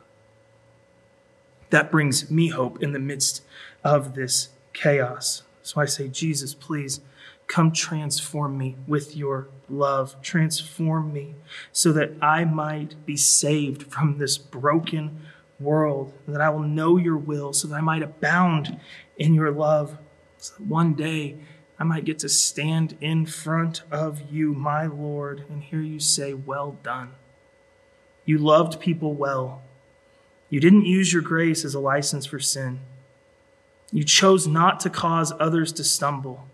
That 1.70 1.90
brings 1.90 2.30
me 2.30 2.49
hope 2.49 2.82
in 2.82 2.92
the 2.92 2.99
midst 2.99 3.42
of 3.82 4.14
this 4.14 4.50
chaos. 4.73 5.42
So 5.62 5.80
I 5.80 5.87
say, 5.87 6.08
Jesus, 6.08 6.54
please 6.54 7.00
come 7.47 7.73
transform 7.73 8.56
me 8.56 8.76
with 8.87 9.16
your 9.16 9.49
love. 9.70 10.20
Transform 10.22 11.12
me 11.12 11.34
so 11.72 11.92
that 11.92 12.12
I 12.22 12.44
might 12.44 13.04
be 13.06 13.16
saved 13.16 13.92
from 13.92 14.18
this 14.18 14.38
broken 14.38 15.20
world, 15.60 16.12
that 16.26 16.40
I 16.40 16.50
will 16.50 16.60
know 16.60 16.96
your 16.96 17.16
will, 17.16 17.52
so 17.52 17.68
that 17.68 17.75
I 17.75 17.80
might 17.80 18.02
abound 18.02 18.78
in 19.16 19.34
your 19.34 19.50
love. 19.50 19.98
So 20.38 20.54
that 20.58 20.66
one 20.66 20.94
day, 20.94 21.37
I 21.78 21.84
might 21.84 22.04
get 22.04 22.18
to 22.20 22.28
stand 22.28 22.96
in 23.00 23.25
front 23.25 23.82
of 23.90 24.32
you, 24.32 24.52
my 24.52 24.87
Lord, 24.87 25.44
and 25.48 25.62
hear 25.62 25.80
you 25.80 26.00
say, 26.00 26.34
Well 26.34 26.76
done. 26.82 27.12
You 28.25 28.38
loved 28.38 28.80
people 28.80 29.14
well. 29.14 29.62
You 30.50 30.60
didn't 30.60 30.87
use 30.87 31.12
your 31.12 31.22
grace 31.22 31.64
as 31.64 31.75
a 31.75 31.80
license 31.80 32.26
for 32.26 32.40
sin. 32.40 32.80
You 33.92 34.04
chose 34.04 34.46
not 34.46 34.80
to 34.80 34.90
cause 34.90 35.32
others 35.38 35.72
to 35.72 35.84
stumble. 35.84 36.46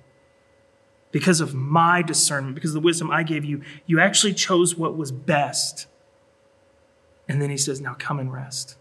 Because 1.15 1.41
of 1.41 1.55
my 1.55 2.03
discernment, 2.03 2.57
because 2.57 2.71
of 2.71 2.83
the 2.83 2.85
wisdom 2.85 3.09
I 3.09 3.23
gave 3.23 3.45
you, 3.45 3.63
you 3.87 4.01
actually 4.01 4.35
chose 4.35 4.75
what 4.75 4.97
was 4.97 5.13
best. 5.13 5.87
And 7.29 7.41
then 7.41 7.51
he 7.51 7.57
says, 7.57 7.81
Now 7.81 7.95
come 7.95 8.19
and 8.19 8.33
rest 8.33 8.77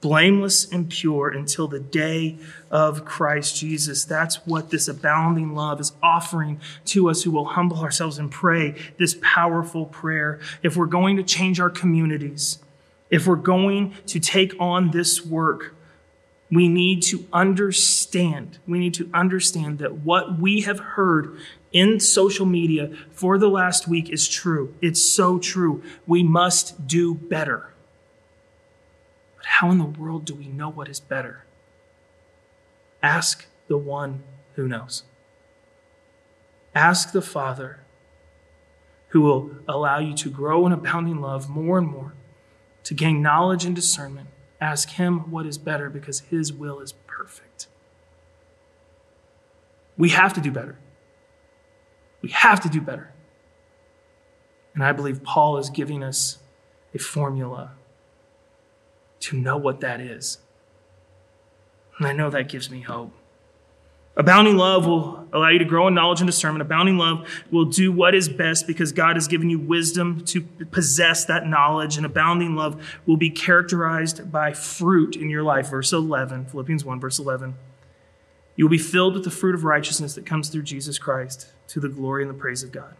blameless 0.00 0.70
and 0.70 0.88
pure 0.88 1.28
until 1.28 1.66
the 1.66 1.80
day 1.80 2.36
of 2.70 3.04
Christ 3.04 3.56
Jesus. 3.56 4.04
That's 4.04 4.46
what 4.46 4.70
this 4.70 4.88
abounding 4.88 5.54
love 5.54 5.80
is 5.80 5.92
offering 6.02 6.60
to 6.86 7.10
us 7.10 7.22
who 7.22 7.30
will 7.30 7.46
humble 7.46 7.78
ourselves 7.78 8.18
and 8.18 8.30
pray 8.30 8.74
this 8.98 9.16
powerful 9.20 9.86
prayer. 9.86 10.38
If 10.62 10.76
we're 10.76 10.86
going 10.86 11.16
to 11.16 11.22
change 11.22 11.58
our 11.58 11.70
communities, 11.70 12.58
if 13.10 13.26
we're 13.26 13.36
going 13.36 13.94
to 14.06 14.20
take 14.20 14.54
on 14.60 14.90
this 14.90 15.24
work, 15.24 15.74
we 16.50 16.68
need 16.68 17.02
to 17.02 17.26
understand, 17.32 18.58
we 18.66 18.78
need 18.78 18.94
to 18.94 19.10
understand 19.12 19.78
that 19.78 19.98
what 19.98 20.38
we 20.38 20.62
have 20.62 20.78
heard 20.78 21.36
in 21.72 22.00
social 22.00 22.46
media 22.46 22.90
for 23.10 23.38
the 23.38 23.48
last 23.48 23.86
week 23.86 24.08
is 24.08 24.26
true. 24.26 24.74
It's 24.80 25.02
so 25.02 25.38
true. 25.38 25.82
We 26.06 26.22
must 26.22 26.86
do 26.86 27.14
better. 27.14 27.74
But 29.36 29.46
how 29.46 29.70
in 29.70 29.78
the 29.78 29.84
world 29.84 30.24
do 30.24 30.34
we 30.34 30.48
know 30.48 30.70
what 30.70 30.88
is 30.88 31.00
better? 31.00 31.44
Ask 33.02 33.46
the 33.66 33.78
one 33.78 34.22
who 34.54 34.66
knows. 34.66 35.02
Ask 36.74 37.12
the 37.12 37.22
Father 37.22 37.80
who 39.08 39.20
will 39.20 39.50
allow 39.66 39.98
you 39.98 40.14
to 40.14 40.30
grow 40.30 40.66
in 40.66 40.72
abounding 40.72 41.20
love 41.20 41.48
more 41.48 41.78
and 41.78 41.86
more, 41.86 42.14
to 42.84 42.94
gain 42.94 43.22
knowledge 43.22 43.64
and 43.64 43.74
discernment. 43.74 44.28
Ask 44.60 44.90
Him 44.90 45.30
what 45.30 45.46
is 45.46 45.58
better 45.58 45.88
because 45.88 46.20
His 46.20 46.52
will 46.52 46.80
is 46.80 46.92
perfect. 47.06 47.68
We 49.96 50.10
have 50.10 50.32
to 50.34 50.40
do 50.40 50.50
better. 50.50 50.78
We 52.22 52.30
have 52.30 52.60
to 52.60 52.68
do 52.68 52.80
better. 52.80 53.12
And 54.74 54.84
I 54.84 54.92
believe 54.92 55.22
Paul 55.24 55.58
is 55.58 55.70
giving 55.70 56.02
us 56.04 56.38
a 56.94 56.98
formula 56.98 57.72
to 59.20 59.36
know 59.36 59.56
what 59.56 59.80
that 59.80 60.00
is. 60.00 60.38
And 61.98 62.06
I 62.06 62.12
know 62.12 62.30
that 62.30 62.48
gives 62.48 62.70
me 62.70 62.82
hope. 62.82 63.12
Abounding 64.18 64.56
love 64.56 64.84
will 64.84 65.28
allow 65.32 65.48
you 65.48 65.60
to 65.60 65.64
grow 65.64 65.86
in 65.86 65.94
knowledge 65.94 66.20
and 66.20 66.26
discernment. 66.26 66.60
Abounding 66.60 66.98
love 66.98 67.28
will 67.52 67.64
do 67.64 67.92
what 67.92 68.16
is 68.16 68.28
best 68.28 68.66
because 68.66 68.90
God 68.90 69.14
has 69.14 69.28
given 69.28 69.48
you 69.48 69.60
wisdom 69.60 70.24
to 70.26 70.40
possess 70.40 71.24
that 71.26 71.46
knowledge. 71.46 71.96
And 71.96 72.04
abounding 72.04 72.56
love 72.56 72.84
will 73.06 73.16
be 73.16 73.30
characterized 73.30 74.32
by 74.32 74.54
fruit 74.54 75.14
in 75.14 75.30
your 75.30 75.44
life. 75.44 75.70
Verse 75.70 75.92
11, 75.92 76.46
Philippians 76.46 76.84
1, 76.84 76.98
verse 76.98 77.20
11. 77.20 77.54
You 78.56 78.64
will 78.64 78.70
be 78.70 78.78
filled 78.78 79.14
with 79.14 79.22
the 79.22 79.30
fruit 79.30 79.54
of 79.54 79.62
righteousness 79.62 80.16
that 80.16 80.26
comes 80.26 80.48
through 80.48 80.62
Jesus 80.62 80.98
Christ 80.98 81.52
to 81.68 81.78
the 81.78 81.88
glory 81.88 82.24
and 82.24 82.30
the 82.30 82.38
praise 82.38 82.64
of 82.64 82.72
God. 82.72 82.96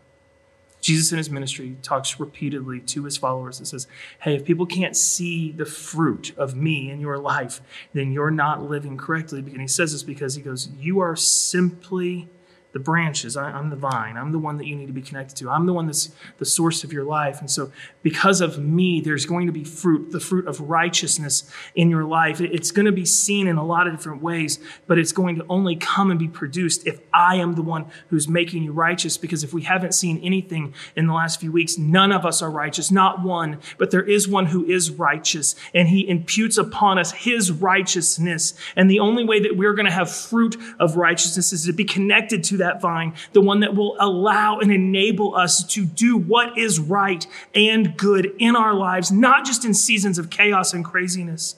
Jesus 0.88 1.12
in 1.12 1.18
his 1.18 1.28
ministry 1.28 1.76
talks 1.82 2.18
repeatedly 2.18 2.80
to 2.80 3.04
his 3.04 3.18
followers 3.18 3.58
and 3.58 3.68
says, 3.68 3.86
Hey, 4.22 4.34
if 4.34 4.46
people 4.46 4.64
can't 4.64 4.96
see 4.96 5.52
the 5.52 5.66
fruit 5.66 6.32
of 6.38 6.56
me 6.56 6.90
in 6.90 6.98
your 6.98 7.18
life, 7.18 7.60
then 7.92 8.10
you're 8.10 8.30
not 8.30 8.62
living 8.62 8.96
correctly. 8.96 9.40
And 9.40 9.60
he 9.60 9.68
says 9.68 9.92
this 9.92 10.02
because 10.02 10.34
he 10.34 10.40
goes, 10.40 10.68
You 10.78 11.00
are 11.00 11.14
simply 11.14 12.30
the 12.78 12.84
branches. 12.84 13.36
I, 13.36 13.58
am 13.58 13.70
the 13.70 13.76
vine. 13.76 14.16
I'm 14.16 14.30
the 14.30 14.38
one 14.38 14.56
that 14.58 14.66
you 14.66 14.76
need 14.76 14.86
to 14.86 14.92
be 14.92 15.02
connected 15.02 15.36
to. 15.38 15.50
I'm 15.50 15.66
the 15.66 15.72
one 15.72 15.86
that's 15.86 16.12
the 16.38 16.44
source 16.44 16.84
of 16.84 16.92
your 16.92 17.04
life. 17.04 17.40
And 17.40 17.50
so, 17.50 17.72
because 18.02 18.40
of 18.40 18.58
me, 18.58 19.00
there's 19.00 19.26
going 19.26 19.46
to 19.48 19.52
be 19.52 19.64
fruit, 19.64 20.12
the 20.12 20.20
fruit 20.20 20.46
of 20.46 20.60
righteousness 20.60 21.50
in 21.74 21.90
your 21.90 22.04
life. 22.04 22.40
It's 22.40 22.70
going 22.70 22.86
to 22.86 22.92
be 22.92 23.04
seen 23.04 23.48
in 23.48 23.56
a 23.56 23.64
lot 23.64 23.88
of 23.88 23.96
different 23.96 24.22
ways, 24.22 24.60
but 24.86 24.96
it's 24.96 25.10
going 25.10 25.36
to 25.36 25.46
only 25.48 25.74
come 25.74 26.10
and 26.10 26.20
be 26.20 26.28
produced 26.28 26.86
if 26.86 27.00
I 27.12 27.36
am 27.36 27.54
the 27.54 27.62
one 27.62 27.86
who's 28.10 28.28
making 28.28 28.62
you 28.62 28.72
righteous. 28.72 29.18
Because 29.18 29.42
if 29.42 29.52
we 29.52 29.62
haven't 29.62 29.92
seen 29.92 30.20
anything 30.22 30.72
in 30.94 31.08
the 31.08 31.14
last 31.14 31.40
few 31.40 31.50
weeks, 31.50 31.76
none 31.76 32.12
of 32.12 32.24
us 32.24 32.42
are 32.42 32.50
righteous, 32.50 32.92
not 32.92 33.22
one, 33.22 33.58
but 33.76 33.90
there 33.90 34.04
is 34.04 34.28
one 34.28 34.46
who 34.46 34.64
is 34.64 34.92
righteous, 34.92 35.56
and 35.74 35.88
he 35.88 36.08
imputes 36.08 36.56
upon 36.56 36.98
us 36.98 37.10
his 37.10 37.50
righteousness. 37.50 38.54
And 38.76 38.88
the 38.88 39.00
only 39.00 39.24
way 39.24 39.40
that 39.40 39.56
we're 39.56 39.74
going 39.74 39.86
to 39.86 39.92
have 39.92 40.10
fruit 40.10 40.56
of 40.78 40.96
righteousness 40.96 41.52
is 41.52 41.66
to 41.66 41.72
be 41.72 41.84
connected 41.84 42.44
to 42.44 42.58
that 42.58 42.67
that 42.68 42.80
vine, 42.80 43.14
the 43.32 43.40
one 43.40 43.60
that 43.60 43.74
will 43.74 43.96
allow 43.98 44.58
and 44.58 44.70
enable 44.70 45.34
us 45.34 45.64
to 45.64 45.84
do 45.84 46.16
what 46.16 46.56
is 46.58 46.78
right 46.78 47.26
and 47.54 47.96
good 47.96 48.32
in 48.38 48.54
our 48.54 48.74
lives, 48.74 49.10
not 49.10 49.44
just 49.44 49.64
in 49.64 49.74
seasons 49.74 50.18
of 50.18 50.30
chaos 50.30 50.72
and 50.72 50.84
craziness, 50.84 51.56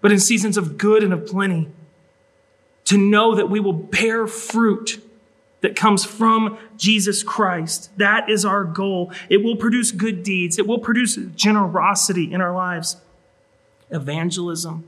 but 0.00 0.12
in 0.12 0.18
seasons 0.18 0.56
of 0.56 0.78
good 0.78 1.02
and 1.02 1.12
of 1.12 1.26
plenty. 1.26 1.68
To 2.86 2.98
know 2.98 3.34
that 3.34 3.48
we 3.48 3.60
will 3.60 3.72
bear 3.72 4.26
fruit 4.26 5.02
that 5.62 5.74
comes 5.74 6.04
from 6.04 6.58
Jesus 6.76 7.22
Christ. 7.22 7.90
That 7.96 8.28
is 8.28 8.44
our 8.44 8.64
goal. 8.64 9.10
It 9.30 9.42
will 9.42 9.56
produce 9.56 9.90
good 9.90 10.22
deeds, 10.22 10.58
it 10.58 10.66
will 10.66 10.78
produce 10.78 11.16
generosity 11.34 12.32
in 12.32 12.40
our 12.42 12.54
lives, 12.54 12.98
evangelism, 13.90 14.86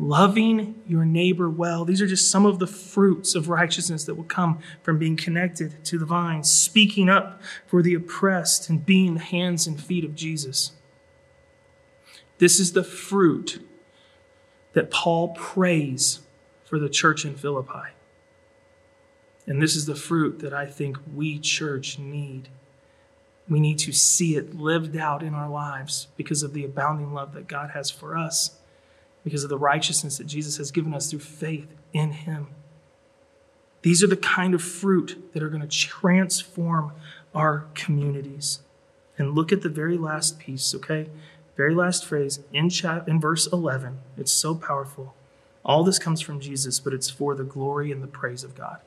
loving 0.00 0.82
your 0.86 1.04
neighbor 1.04 1.50
well. 1.50 1.84
These 1.84 2.00
are 2.00 2.06
just 2.06 2.30
some 2.30 2.46
of 2.46 2.58
the 2.58 2.66
fruits 2.66 3.34
of 3.34 3.48
righteousness 3.48 4.04
that 4.04 4.14
will 4.14 4.24
come 4.24 4.60
from 4.82 4.98
being 4.98 5.16
connected 5.16 5.84
to 5.84 5.98
the 5.98 6.06
vine, 6.06 6.42
speaking 6.42 7.08
up 7.08 7.40
for 7.66 7.82
the 7.82 7.94
oppressed, 7.94 8.70
and 8.70 8.84
being 8.84 9.14
the 9.14 9.20
hands 9.20 9.66
and 9.66 9.80
feet 9.80 10.04
of 10.04 10.14
Jesus. 10.14 10.72
This 12.38 12.58
is 12.58 12.72
the 12.72 12.84
fruit 12.84 13.62
that 14.72 14.90
Paul 14.90 15.28
prays 15.28 16.20
for 16.64 16.78
the 16.78 16.88
church 16.88 17.24
in 17.24 17.34
Philippi. 17.34 17.90
And 19.46 19.60
this 19.60 19.76
is 19.76 19.84
the 19.84 19.96
fruit 19.96 20.38
that 20.38 20.54
I 20.54 20.64
think 20.64 20.96
we, 21.12 21.38
church, 21.38 21.98
need. 21.98 22.48
We 23.48 23.60
need 23.60 23.78
to 23.80 23.92
see 23.92 24.36
it 24.36 24.54
lived 24.54 24.96
out 24.96 25.22
in 25.22 25.34
our 25.34 25.50
lives 25.50 26.06
because 26.16 26.42
of 26.42 26.54
the 26.54 26.64
abounding 26.64 27.12
love 27.12 27.34
that 27.34 27.48
God 27.48 27.70
has 27.70 27.90
for 27.90 28.16
us, 28.16 28.59
because 29.24 29.44
of 29.44 29.50
the 29.50 29.58
righteousness 29.58 30.18
that 30.18 30.26
Jesus 30.26 30.56
has 30.56 30.70
given 30.70 30.94
us 30.94 31.10
through 31.10 31.20
faith 31.20 31.74
in 31.92 32.12
Him. 32.12 32.48
These 33.82 34.02
are 34.02 34.08
the 34.08 34.16
kind 34.16 34.54
of 34.54 34.62
fruit 34.62 35.30
that 35.32 35.42
are 35.42 35.48
going 35.48 35.62
to 35.62 35.68
transform 35.68 36.92
our 37.34 37.66
communities. 37.74 38.60
And 39.16 39.34
look 39.34 39.52
at 39.52 39.62
the 39.62 39.68
very 39.68 39.98
last 39.98 40.38
piece, 40.38 40.74
okay? 40.74 41.08
Very 41.56 41.74
last 41.74 42.04
phrase 42.04 42.40
in 42.52 42.70
chat 42.70 43.06
in 43.06 43.20
verse 43.20 43.46
11. 43.46 43.98
It's 44.16 44.32
so 44.32 44.54
powerful. 44.54 45.14
All 45.64 45.84
this 45.84 45.98
comes 45.98 46.20
from 46.20 46.40
Jesus, 46.40 46.80
but 46.80 46.94
it's 46.94 47.10
for 47.10 47.34
the 47.34 47.44
glory 47.44 47.92
and 47.92 48.02
the 48.02 48.06
praise 48.06 48.44
of 48.44 48.54
God. 48.54 48.80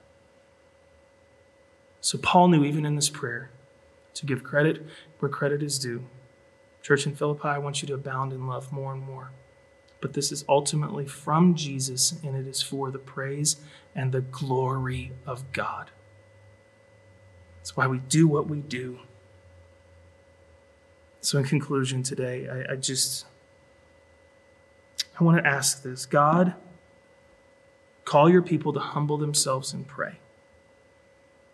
So 2.02 2.18
Paul 2.18 2.50
knew 2.50 2.66
even 2.66 2.86
in 2.86 2.96
this 2.96 3.10
prayer 3.10 3.52
to 4.16 4.26
give 4.26 4.44
credit 4.44 4.86
where 5.20 5.30
credit 5.30 5.64
is 5.64 5.80
due. 5.80 6.06
Church 6.82 7.06
in 7.06 7.16
Philippi, 7.16 7.48
I 7.48 7.60
want 7.60 7.82
you 7.82 7.88
to 7.88 7.94
abound 7.94 8.34
in 8.34 8.48
love 8.48 8.72
more 8.72 8.92
and 8.92 9.02
more. 9.02 9.32
But 10.04 10.12
this 10.12 10.34
is 10.34 10.44
ultimately 10.50 11.06
from 11.06 11.56
Jesus, 11.56 12.14
and 12.26 12.36
it 12.36 12.46
is 12.46 12.62
for 12.62 12.92
the 12.92 13.00
praise 13.00 13.56
and 13.96 14.12
the 14.12 14.20
glory 14.20 15.14
of 15.26 15.50
God. 15.54 15.92
That's 17.56 17.78
why 17.78 17.88
we 17.88 18.00
do 18.00 18.28
what 18.28 18.50
we 18.50 18.60
do. 18.60 19.00
So, 21.22 21.38
in 21.38 21.46
conclusion 21.46 22.04
today, 22.04 22.50
I, 22.50 22.74
I 22.74 22.76
just 22.76 23.26
I 25.18 25.24
want 25.24 25.42
to 25.42 25.50
ask 25.50 25.84
this 25.84 26.06
God, 26.06 26.54
call 28.04 28.30
your 28.30 28.42
people 28.42 28.74
to 28.74 28.82
humble 28.82 29.18
themselves 29.18 29.72
and 29.72 29.88
pray. 29.88 30.18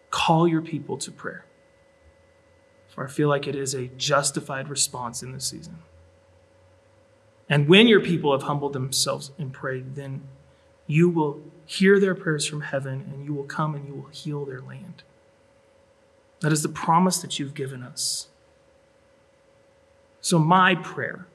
Call 0.10 0.48
your 0.48 0.64
people 0.64 0.98
to 0.98 1.12
prayer. 1.12 1.46
For 2.88 3.06
I 3.06 3.10
feel 3.12 3.30
like 3.30 3.46
it 3.46 3.56
is 3.56 3.76
a 3.76 3.90
justified 3.90 4.70
response 4.70 5.22
in 5.22 5.34
this 5.34 5.46
season. 5.46 5.84
And 7.50 7.68
when 7.68 7.88
your 7.88 8.00
people 8.00 8.32
have 8.32 8.44
humbled 8.44 8.74
themselves 8.74 9.32
and 9.40 9.52
prayed, 9.52 9.96
then 9.96 10.22
you 10.86 11.10
will 11.10 11.42
hear 11.66 12.00
their 12.00 12.16
prayers 12.16 12.46
from 12.46 12.62
heaven 12.62 13.10
and 13.12 13.26
you 13.26 13.34
will 13.34 13.44
come 13.44 13.76
and 13.76 13.88
you 13.88 13.96
will 13.96 14.10
heal 14.12 14.46
their 14.46 14.62
land. 14.62 15.04
That 16.42 16.54
is 16.54 16.64
the 16.64 16.70
promise 16.70 17.18
that 17.20 17.40
you've 17.40 17.54
given 17.54 17.84
us. 17.84 18.28
So, 20.22 20.38
my 20.38 20.76
prayer, 20.76 21.28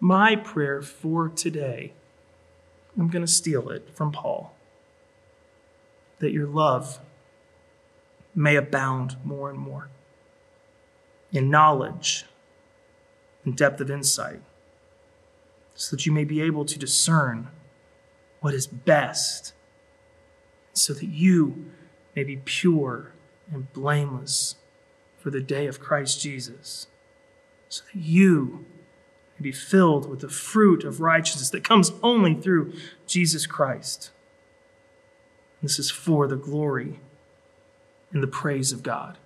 my 0.00 0.36
prayer 0.36 0.82
for 0.82 1.28
today, 1.28 1.92
I'm 2.98 3.08
going 3.08 3.24
to 3.24 3.30
steal 3.30 3.70
it 3.70 3.90
from 3.94 4.12
Paul, 4.12 4.54
that 6.18 6.32
your 6.32 6.46
love 6.46 6.98
may 8.34 8.56
abound 8.56 9.16
more 9.24 9.50
and 9.50 9.58
more 9.58 9.88
in 11.32 11.50
knowledge 11.50 12.24
and 13.44 13.56
depth 13.56 13.80
of 13.80 13.90
insight, 13.90 14.40
so 15.76 15.94
that 15.94 16.06
you 16.06 16.10
may 16.10 16.24
be 16.24 16.40
able 16.40 16.64
to 16.64 16.78
discern 16.78 17.48
what 18.40 18.54
is 18.54 18.66
best, 18.66 19.52
so 20.72 20.92
that 20.94 21.06
you 21.06 21.66
may 22.14 22.24
be 22.24 22.36
pure 22.36 23.12
and 23.52 23.72
blameless 23.72 24.56
for 25.18 25.30
the 25.30 25.40
day 25.40 25.66
of 25.66 25.78
Christ 25.78 26.20
Jesus, 26.20 26.86
so 27.68 27.84
that 27.92 28.00
you 28.00 28.64
may 29.38 29.44
be 29.44 29.52
filled 29.52 30.08
with 30.08 30.20
the 30.20 30.28
fruit 30.28 30.82
of 30.82 31.00
righteousness 31.00 31.50
that 31.50 31.62
comes 31.62 31.92
only 32.02 32.34
through 32.34 32.72
Jesus 33.06 33.46
Christ. 33.46 34.10
This 35.62 35.78
is 35.78 35.90
for 35.90 36.26
the 36.26 36.36
glory 36.36 37.00
and 38.12 38.22
the 38.22 38.28
praise 38.28 38.72
of 38.72 38.82
God. 38.82 39.18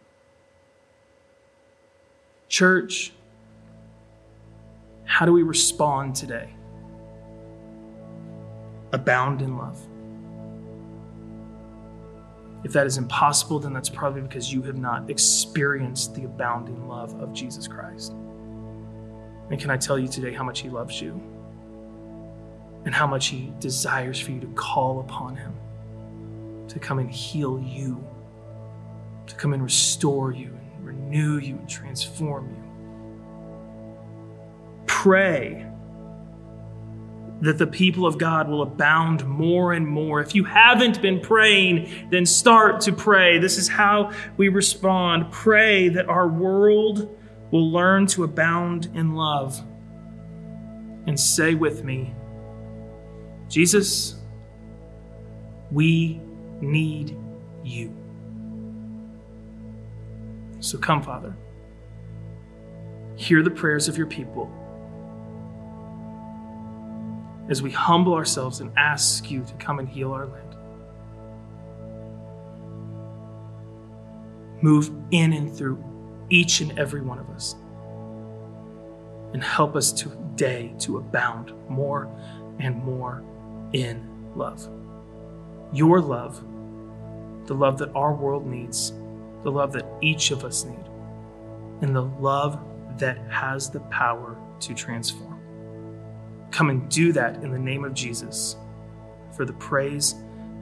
Church, 2.49 3.13
how 5.11 5.27
do 5.27 5.33
we 5.33 5.43
respond 5.43 6.15
today? 6.15 6.49
Abound 8.93 9.43
in 9.43 9.59
love. 9.59 9.77
If 12.63 12.73
that 12.75 12.87
is 12.87 12.97
impossible, 12.97 13.59
then 13.59 13.73
that's 13.73 13.89
probably 13.89 14.23
because 14.23 14.53
you 14.53 14.63
have 14.63 14.79
not 14.79 15.11
experienced 15.11 16.15
the 16.15 16.27
abounding 16.27 16.87
love 16.87 17.21
of 17.21 17.33
Jesus 17.33 17.67
Christ. 17.67 18.13
And 19.51 19.59
can 19.59 19.69
I 19.69 19.77
tell 19.77 19.99
you 19.99 20.07
today 20.07 20.33
how 20.33 20.45
much 20.45 20.61
He 20.61 20.69
loves 20.69 21.03
you 21.03 21.21
and 22.85 22.95
how 22.95 23.09
much 23.09 23.27
He 23.27 23.53
desires 23.59 24.21
for 24.21 24.31
you 24.31 24.39
to 24.39 24.49
call 24.55 25.01
upon 25.01 25.35
Him 25.35 25.53
to 26.69 26.79
come 26.79 27.01
and 27.01 27.11
heal 27.11 27.61
you 27.61 28.03
to 29.27 29.35
come 29.35 29.55
and 29.55 29.63
restore 29.63 30.31
you 30.31 30.57
and 30.77 30.87
renew 30.87 31.39
you 31.39 31.57
and 31.57 31.69
transform 31.69 32.49
you. 32.51 32.70
Pray 35.03 35.67
that 37.41 37.57
the 37.57 37.67
people 37.67 38.05
of 38.05 38.19
God 38.19 38.51
will 38.51 38.61
abound 38.61 39.27
more 39.27 39.73
and 39.73 39.89
more. 39.89 40.21
If 40.21 40.35
you 40.35 40.45
haven't 40.45 41.01
been 41.01 41.21
praying, 41.21 42.09
then 42.11 42.27
start 42.27 42.83
to 42.83 42.93
pray. 42.93 43.39
This 43.39 43.57
is 43.57 43.67
how 43.67 44.13
we 44.37 44.51
respond. 44.51 45.33
Pray 45.33 45.89
that 45.89 46.11
our 46.11 46.29
world 46.29 47.19
will 47.51 47.73
learn 47.73 48.09
to 48.09 48.25
abound 48.25 48.91
in 48.95 49.15
love. 49.15 49.59
And 51.07 51.19
say 51.19 51.55
with 51.55 51.83
me, 51.83 52.13
Jesus, 53.49 54.17
we 55.71 56.21
need 56.61 57.17
you. 57.65 57.97
So 60.59 60.77
come, 60.77 61.03
Father. 61.03 61.35
Hear 63.17 63.43
the 63.43 63.51
prayers 63.51 63.89
of 63.89 63.97
your 63.97 64.07
people 64.07 64.55
as 67.51 67.63
we 67.63 67.71
humble 67.71 68.15
ourselves 68.15 68.61
and 68.61 68.71
ask 68.77 69.31
you 69.31 69.45
to 69.45 69.53
come 69.55 69.79
and 69.79 69.89
heal 69.89 70.13
our 70.13 70.27
land. 70.27 70.57
Move 74.63 74.91
in 75.11 75.33
and 75.33 75.55
through 75.55 75.83
each 76.31 76.61
and 76.61 76.79
every 76.79 77.03
one 77.03 77.19
of 77.19 77.29
us. 77.31 77.57
And 79.33 79.43
help 79.43 79.77
us 79.77 79.93
today 79.93 80.75
to 80.81 80.99
abound 80.99 81.53
more 81.69 82.09
and 82.59 82.77
more 82.83 83.23
in 83.73 84.07
love. 84.35 84.69
Your 85.73 86.01
love, 86.01 86.43
the 87.47 87.55
love 87.55 87.79
that 87.79 87.91
our 87.95 88.15
world 88.15 88.47
needs 88.47 88.93
the 89.43 89.51
love 89.51 89.73
that 89.73 89.87
each 90.01 90.31
of 90.31 90.45
us 90.45 90.65
need, 90.65 90.85
and 91.81 91.95
the 91.95 92.03
love 92.03 92.59
that 92.99 93.19
has 93.31 93.71
the 93.71 93.81
power 93.81 94.37
to 94.61 94.75
transform. 94.75 95.30
Come 96.51 96.71
and 96.71 96.89
do 96.89 97.13
that 97.13 97.37
in 97.43 97.51
the 97.51 97.59
name 97.59 97.85
of 97.85 97.95
Jesus 97.95 98.57
for 99.37 99.45
the 99.45 99.53
praise 99.55 100.15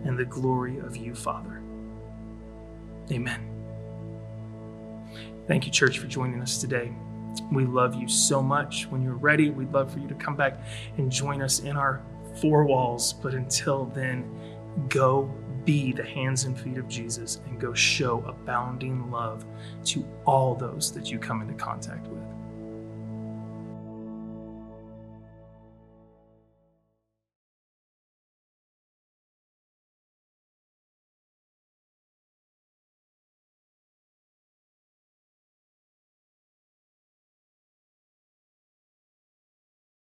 and 0.05 0.19
the 0.19 0.25
glory 0.25 0.79
of 0.79 0.97
you, 0.97 1.15
Father. 1.15 1.63
Amen. 3.11 3.49
Thank 5.47 5.65
you, 5.65 5.73
church, 5.73 5.99
for 5.99 6.07
joining 6.07 6.43
us 6.43 6.61
today. 6.61 6.93
We 7.51 7.65
love 7.65 7.95
you 7.95 8.07
so 8.09 8.43
much. 8.43 8.87
When 8.87 9.03
you're 9.03 9.15
ready, 9.15 9.51
we'd 9.51 9.73
love 9.73 9.93
for 9.93 9.99
you 9.99 10.09
to 10.09 10.15
come 10.15 10.37
back 10.37 10.61
and 10.99 11.11
join 11.11 11.41
us 11.41 11.61
in 11.61 11.77
our 11.77 12.03
four 12.41 12.65
walls. 12.65 13.15
But 13.15 13.35
until 13.35 13.87
then, 13.87 14.31
go 14.89 15.33
be 15.65 15.93
the 15.93 16.05
hands 16.05 16.45
and 16.45 16.59
feet 16.59 16.79
of 16.79 16.89
Jesus 16.89 17.41
and 17.47 17.61
go 17.61 17.75
show 17.75 18.23
abounding 18.27 19.11
love 19.11 19.45
to 19.85 20.07
all 20.25 20.55
those 20.55 20.93
that 20.93 21.11
you 21.11 21.19
come 21.19 21.43
into 21.43 21.55
contact 21.55 22.07
with. 22.09 22.38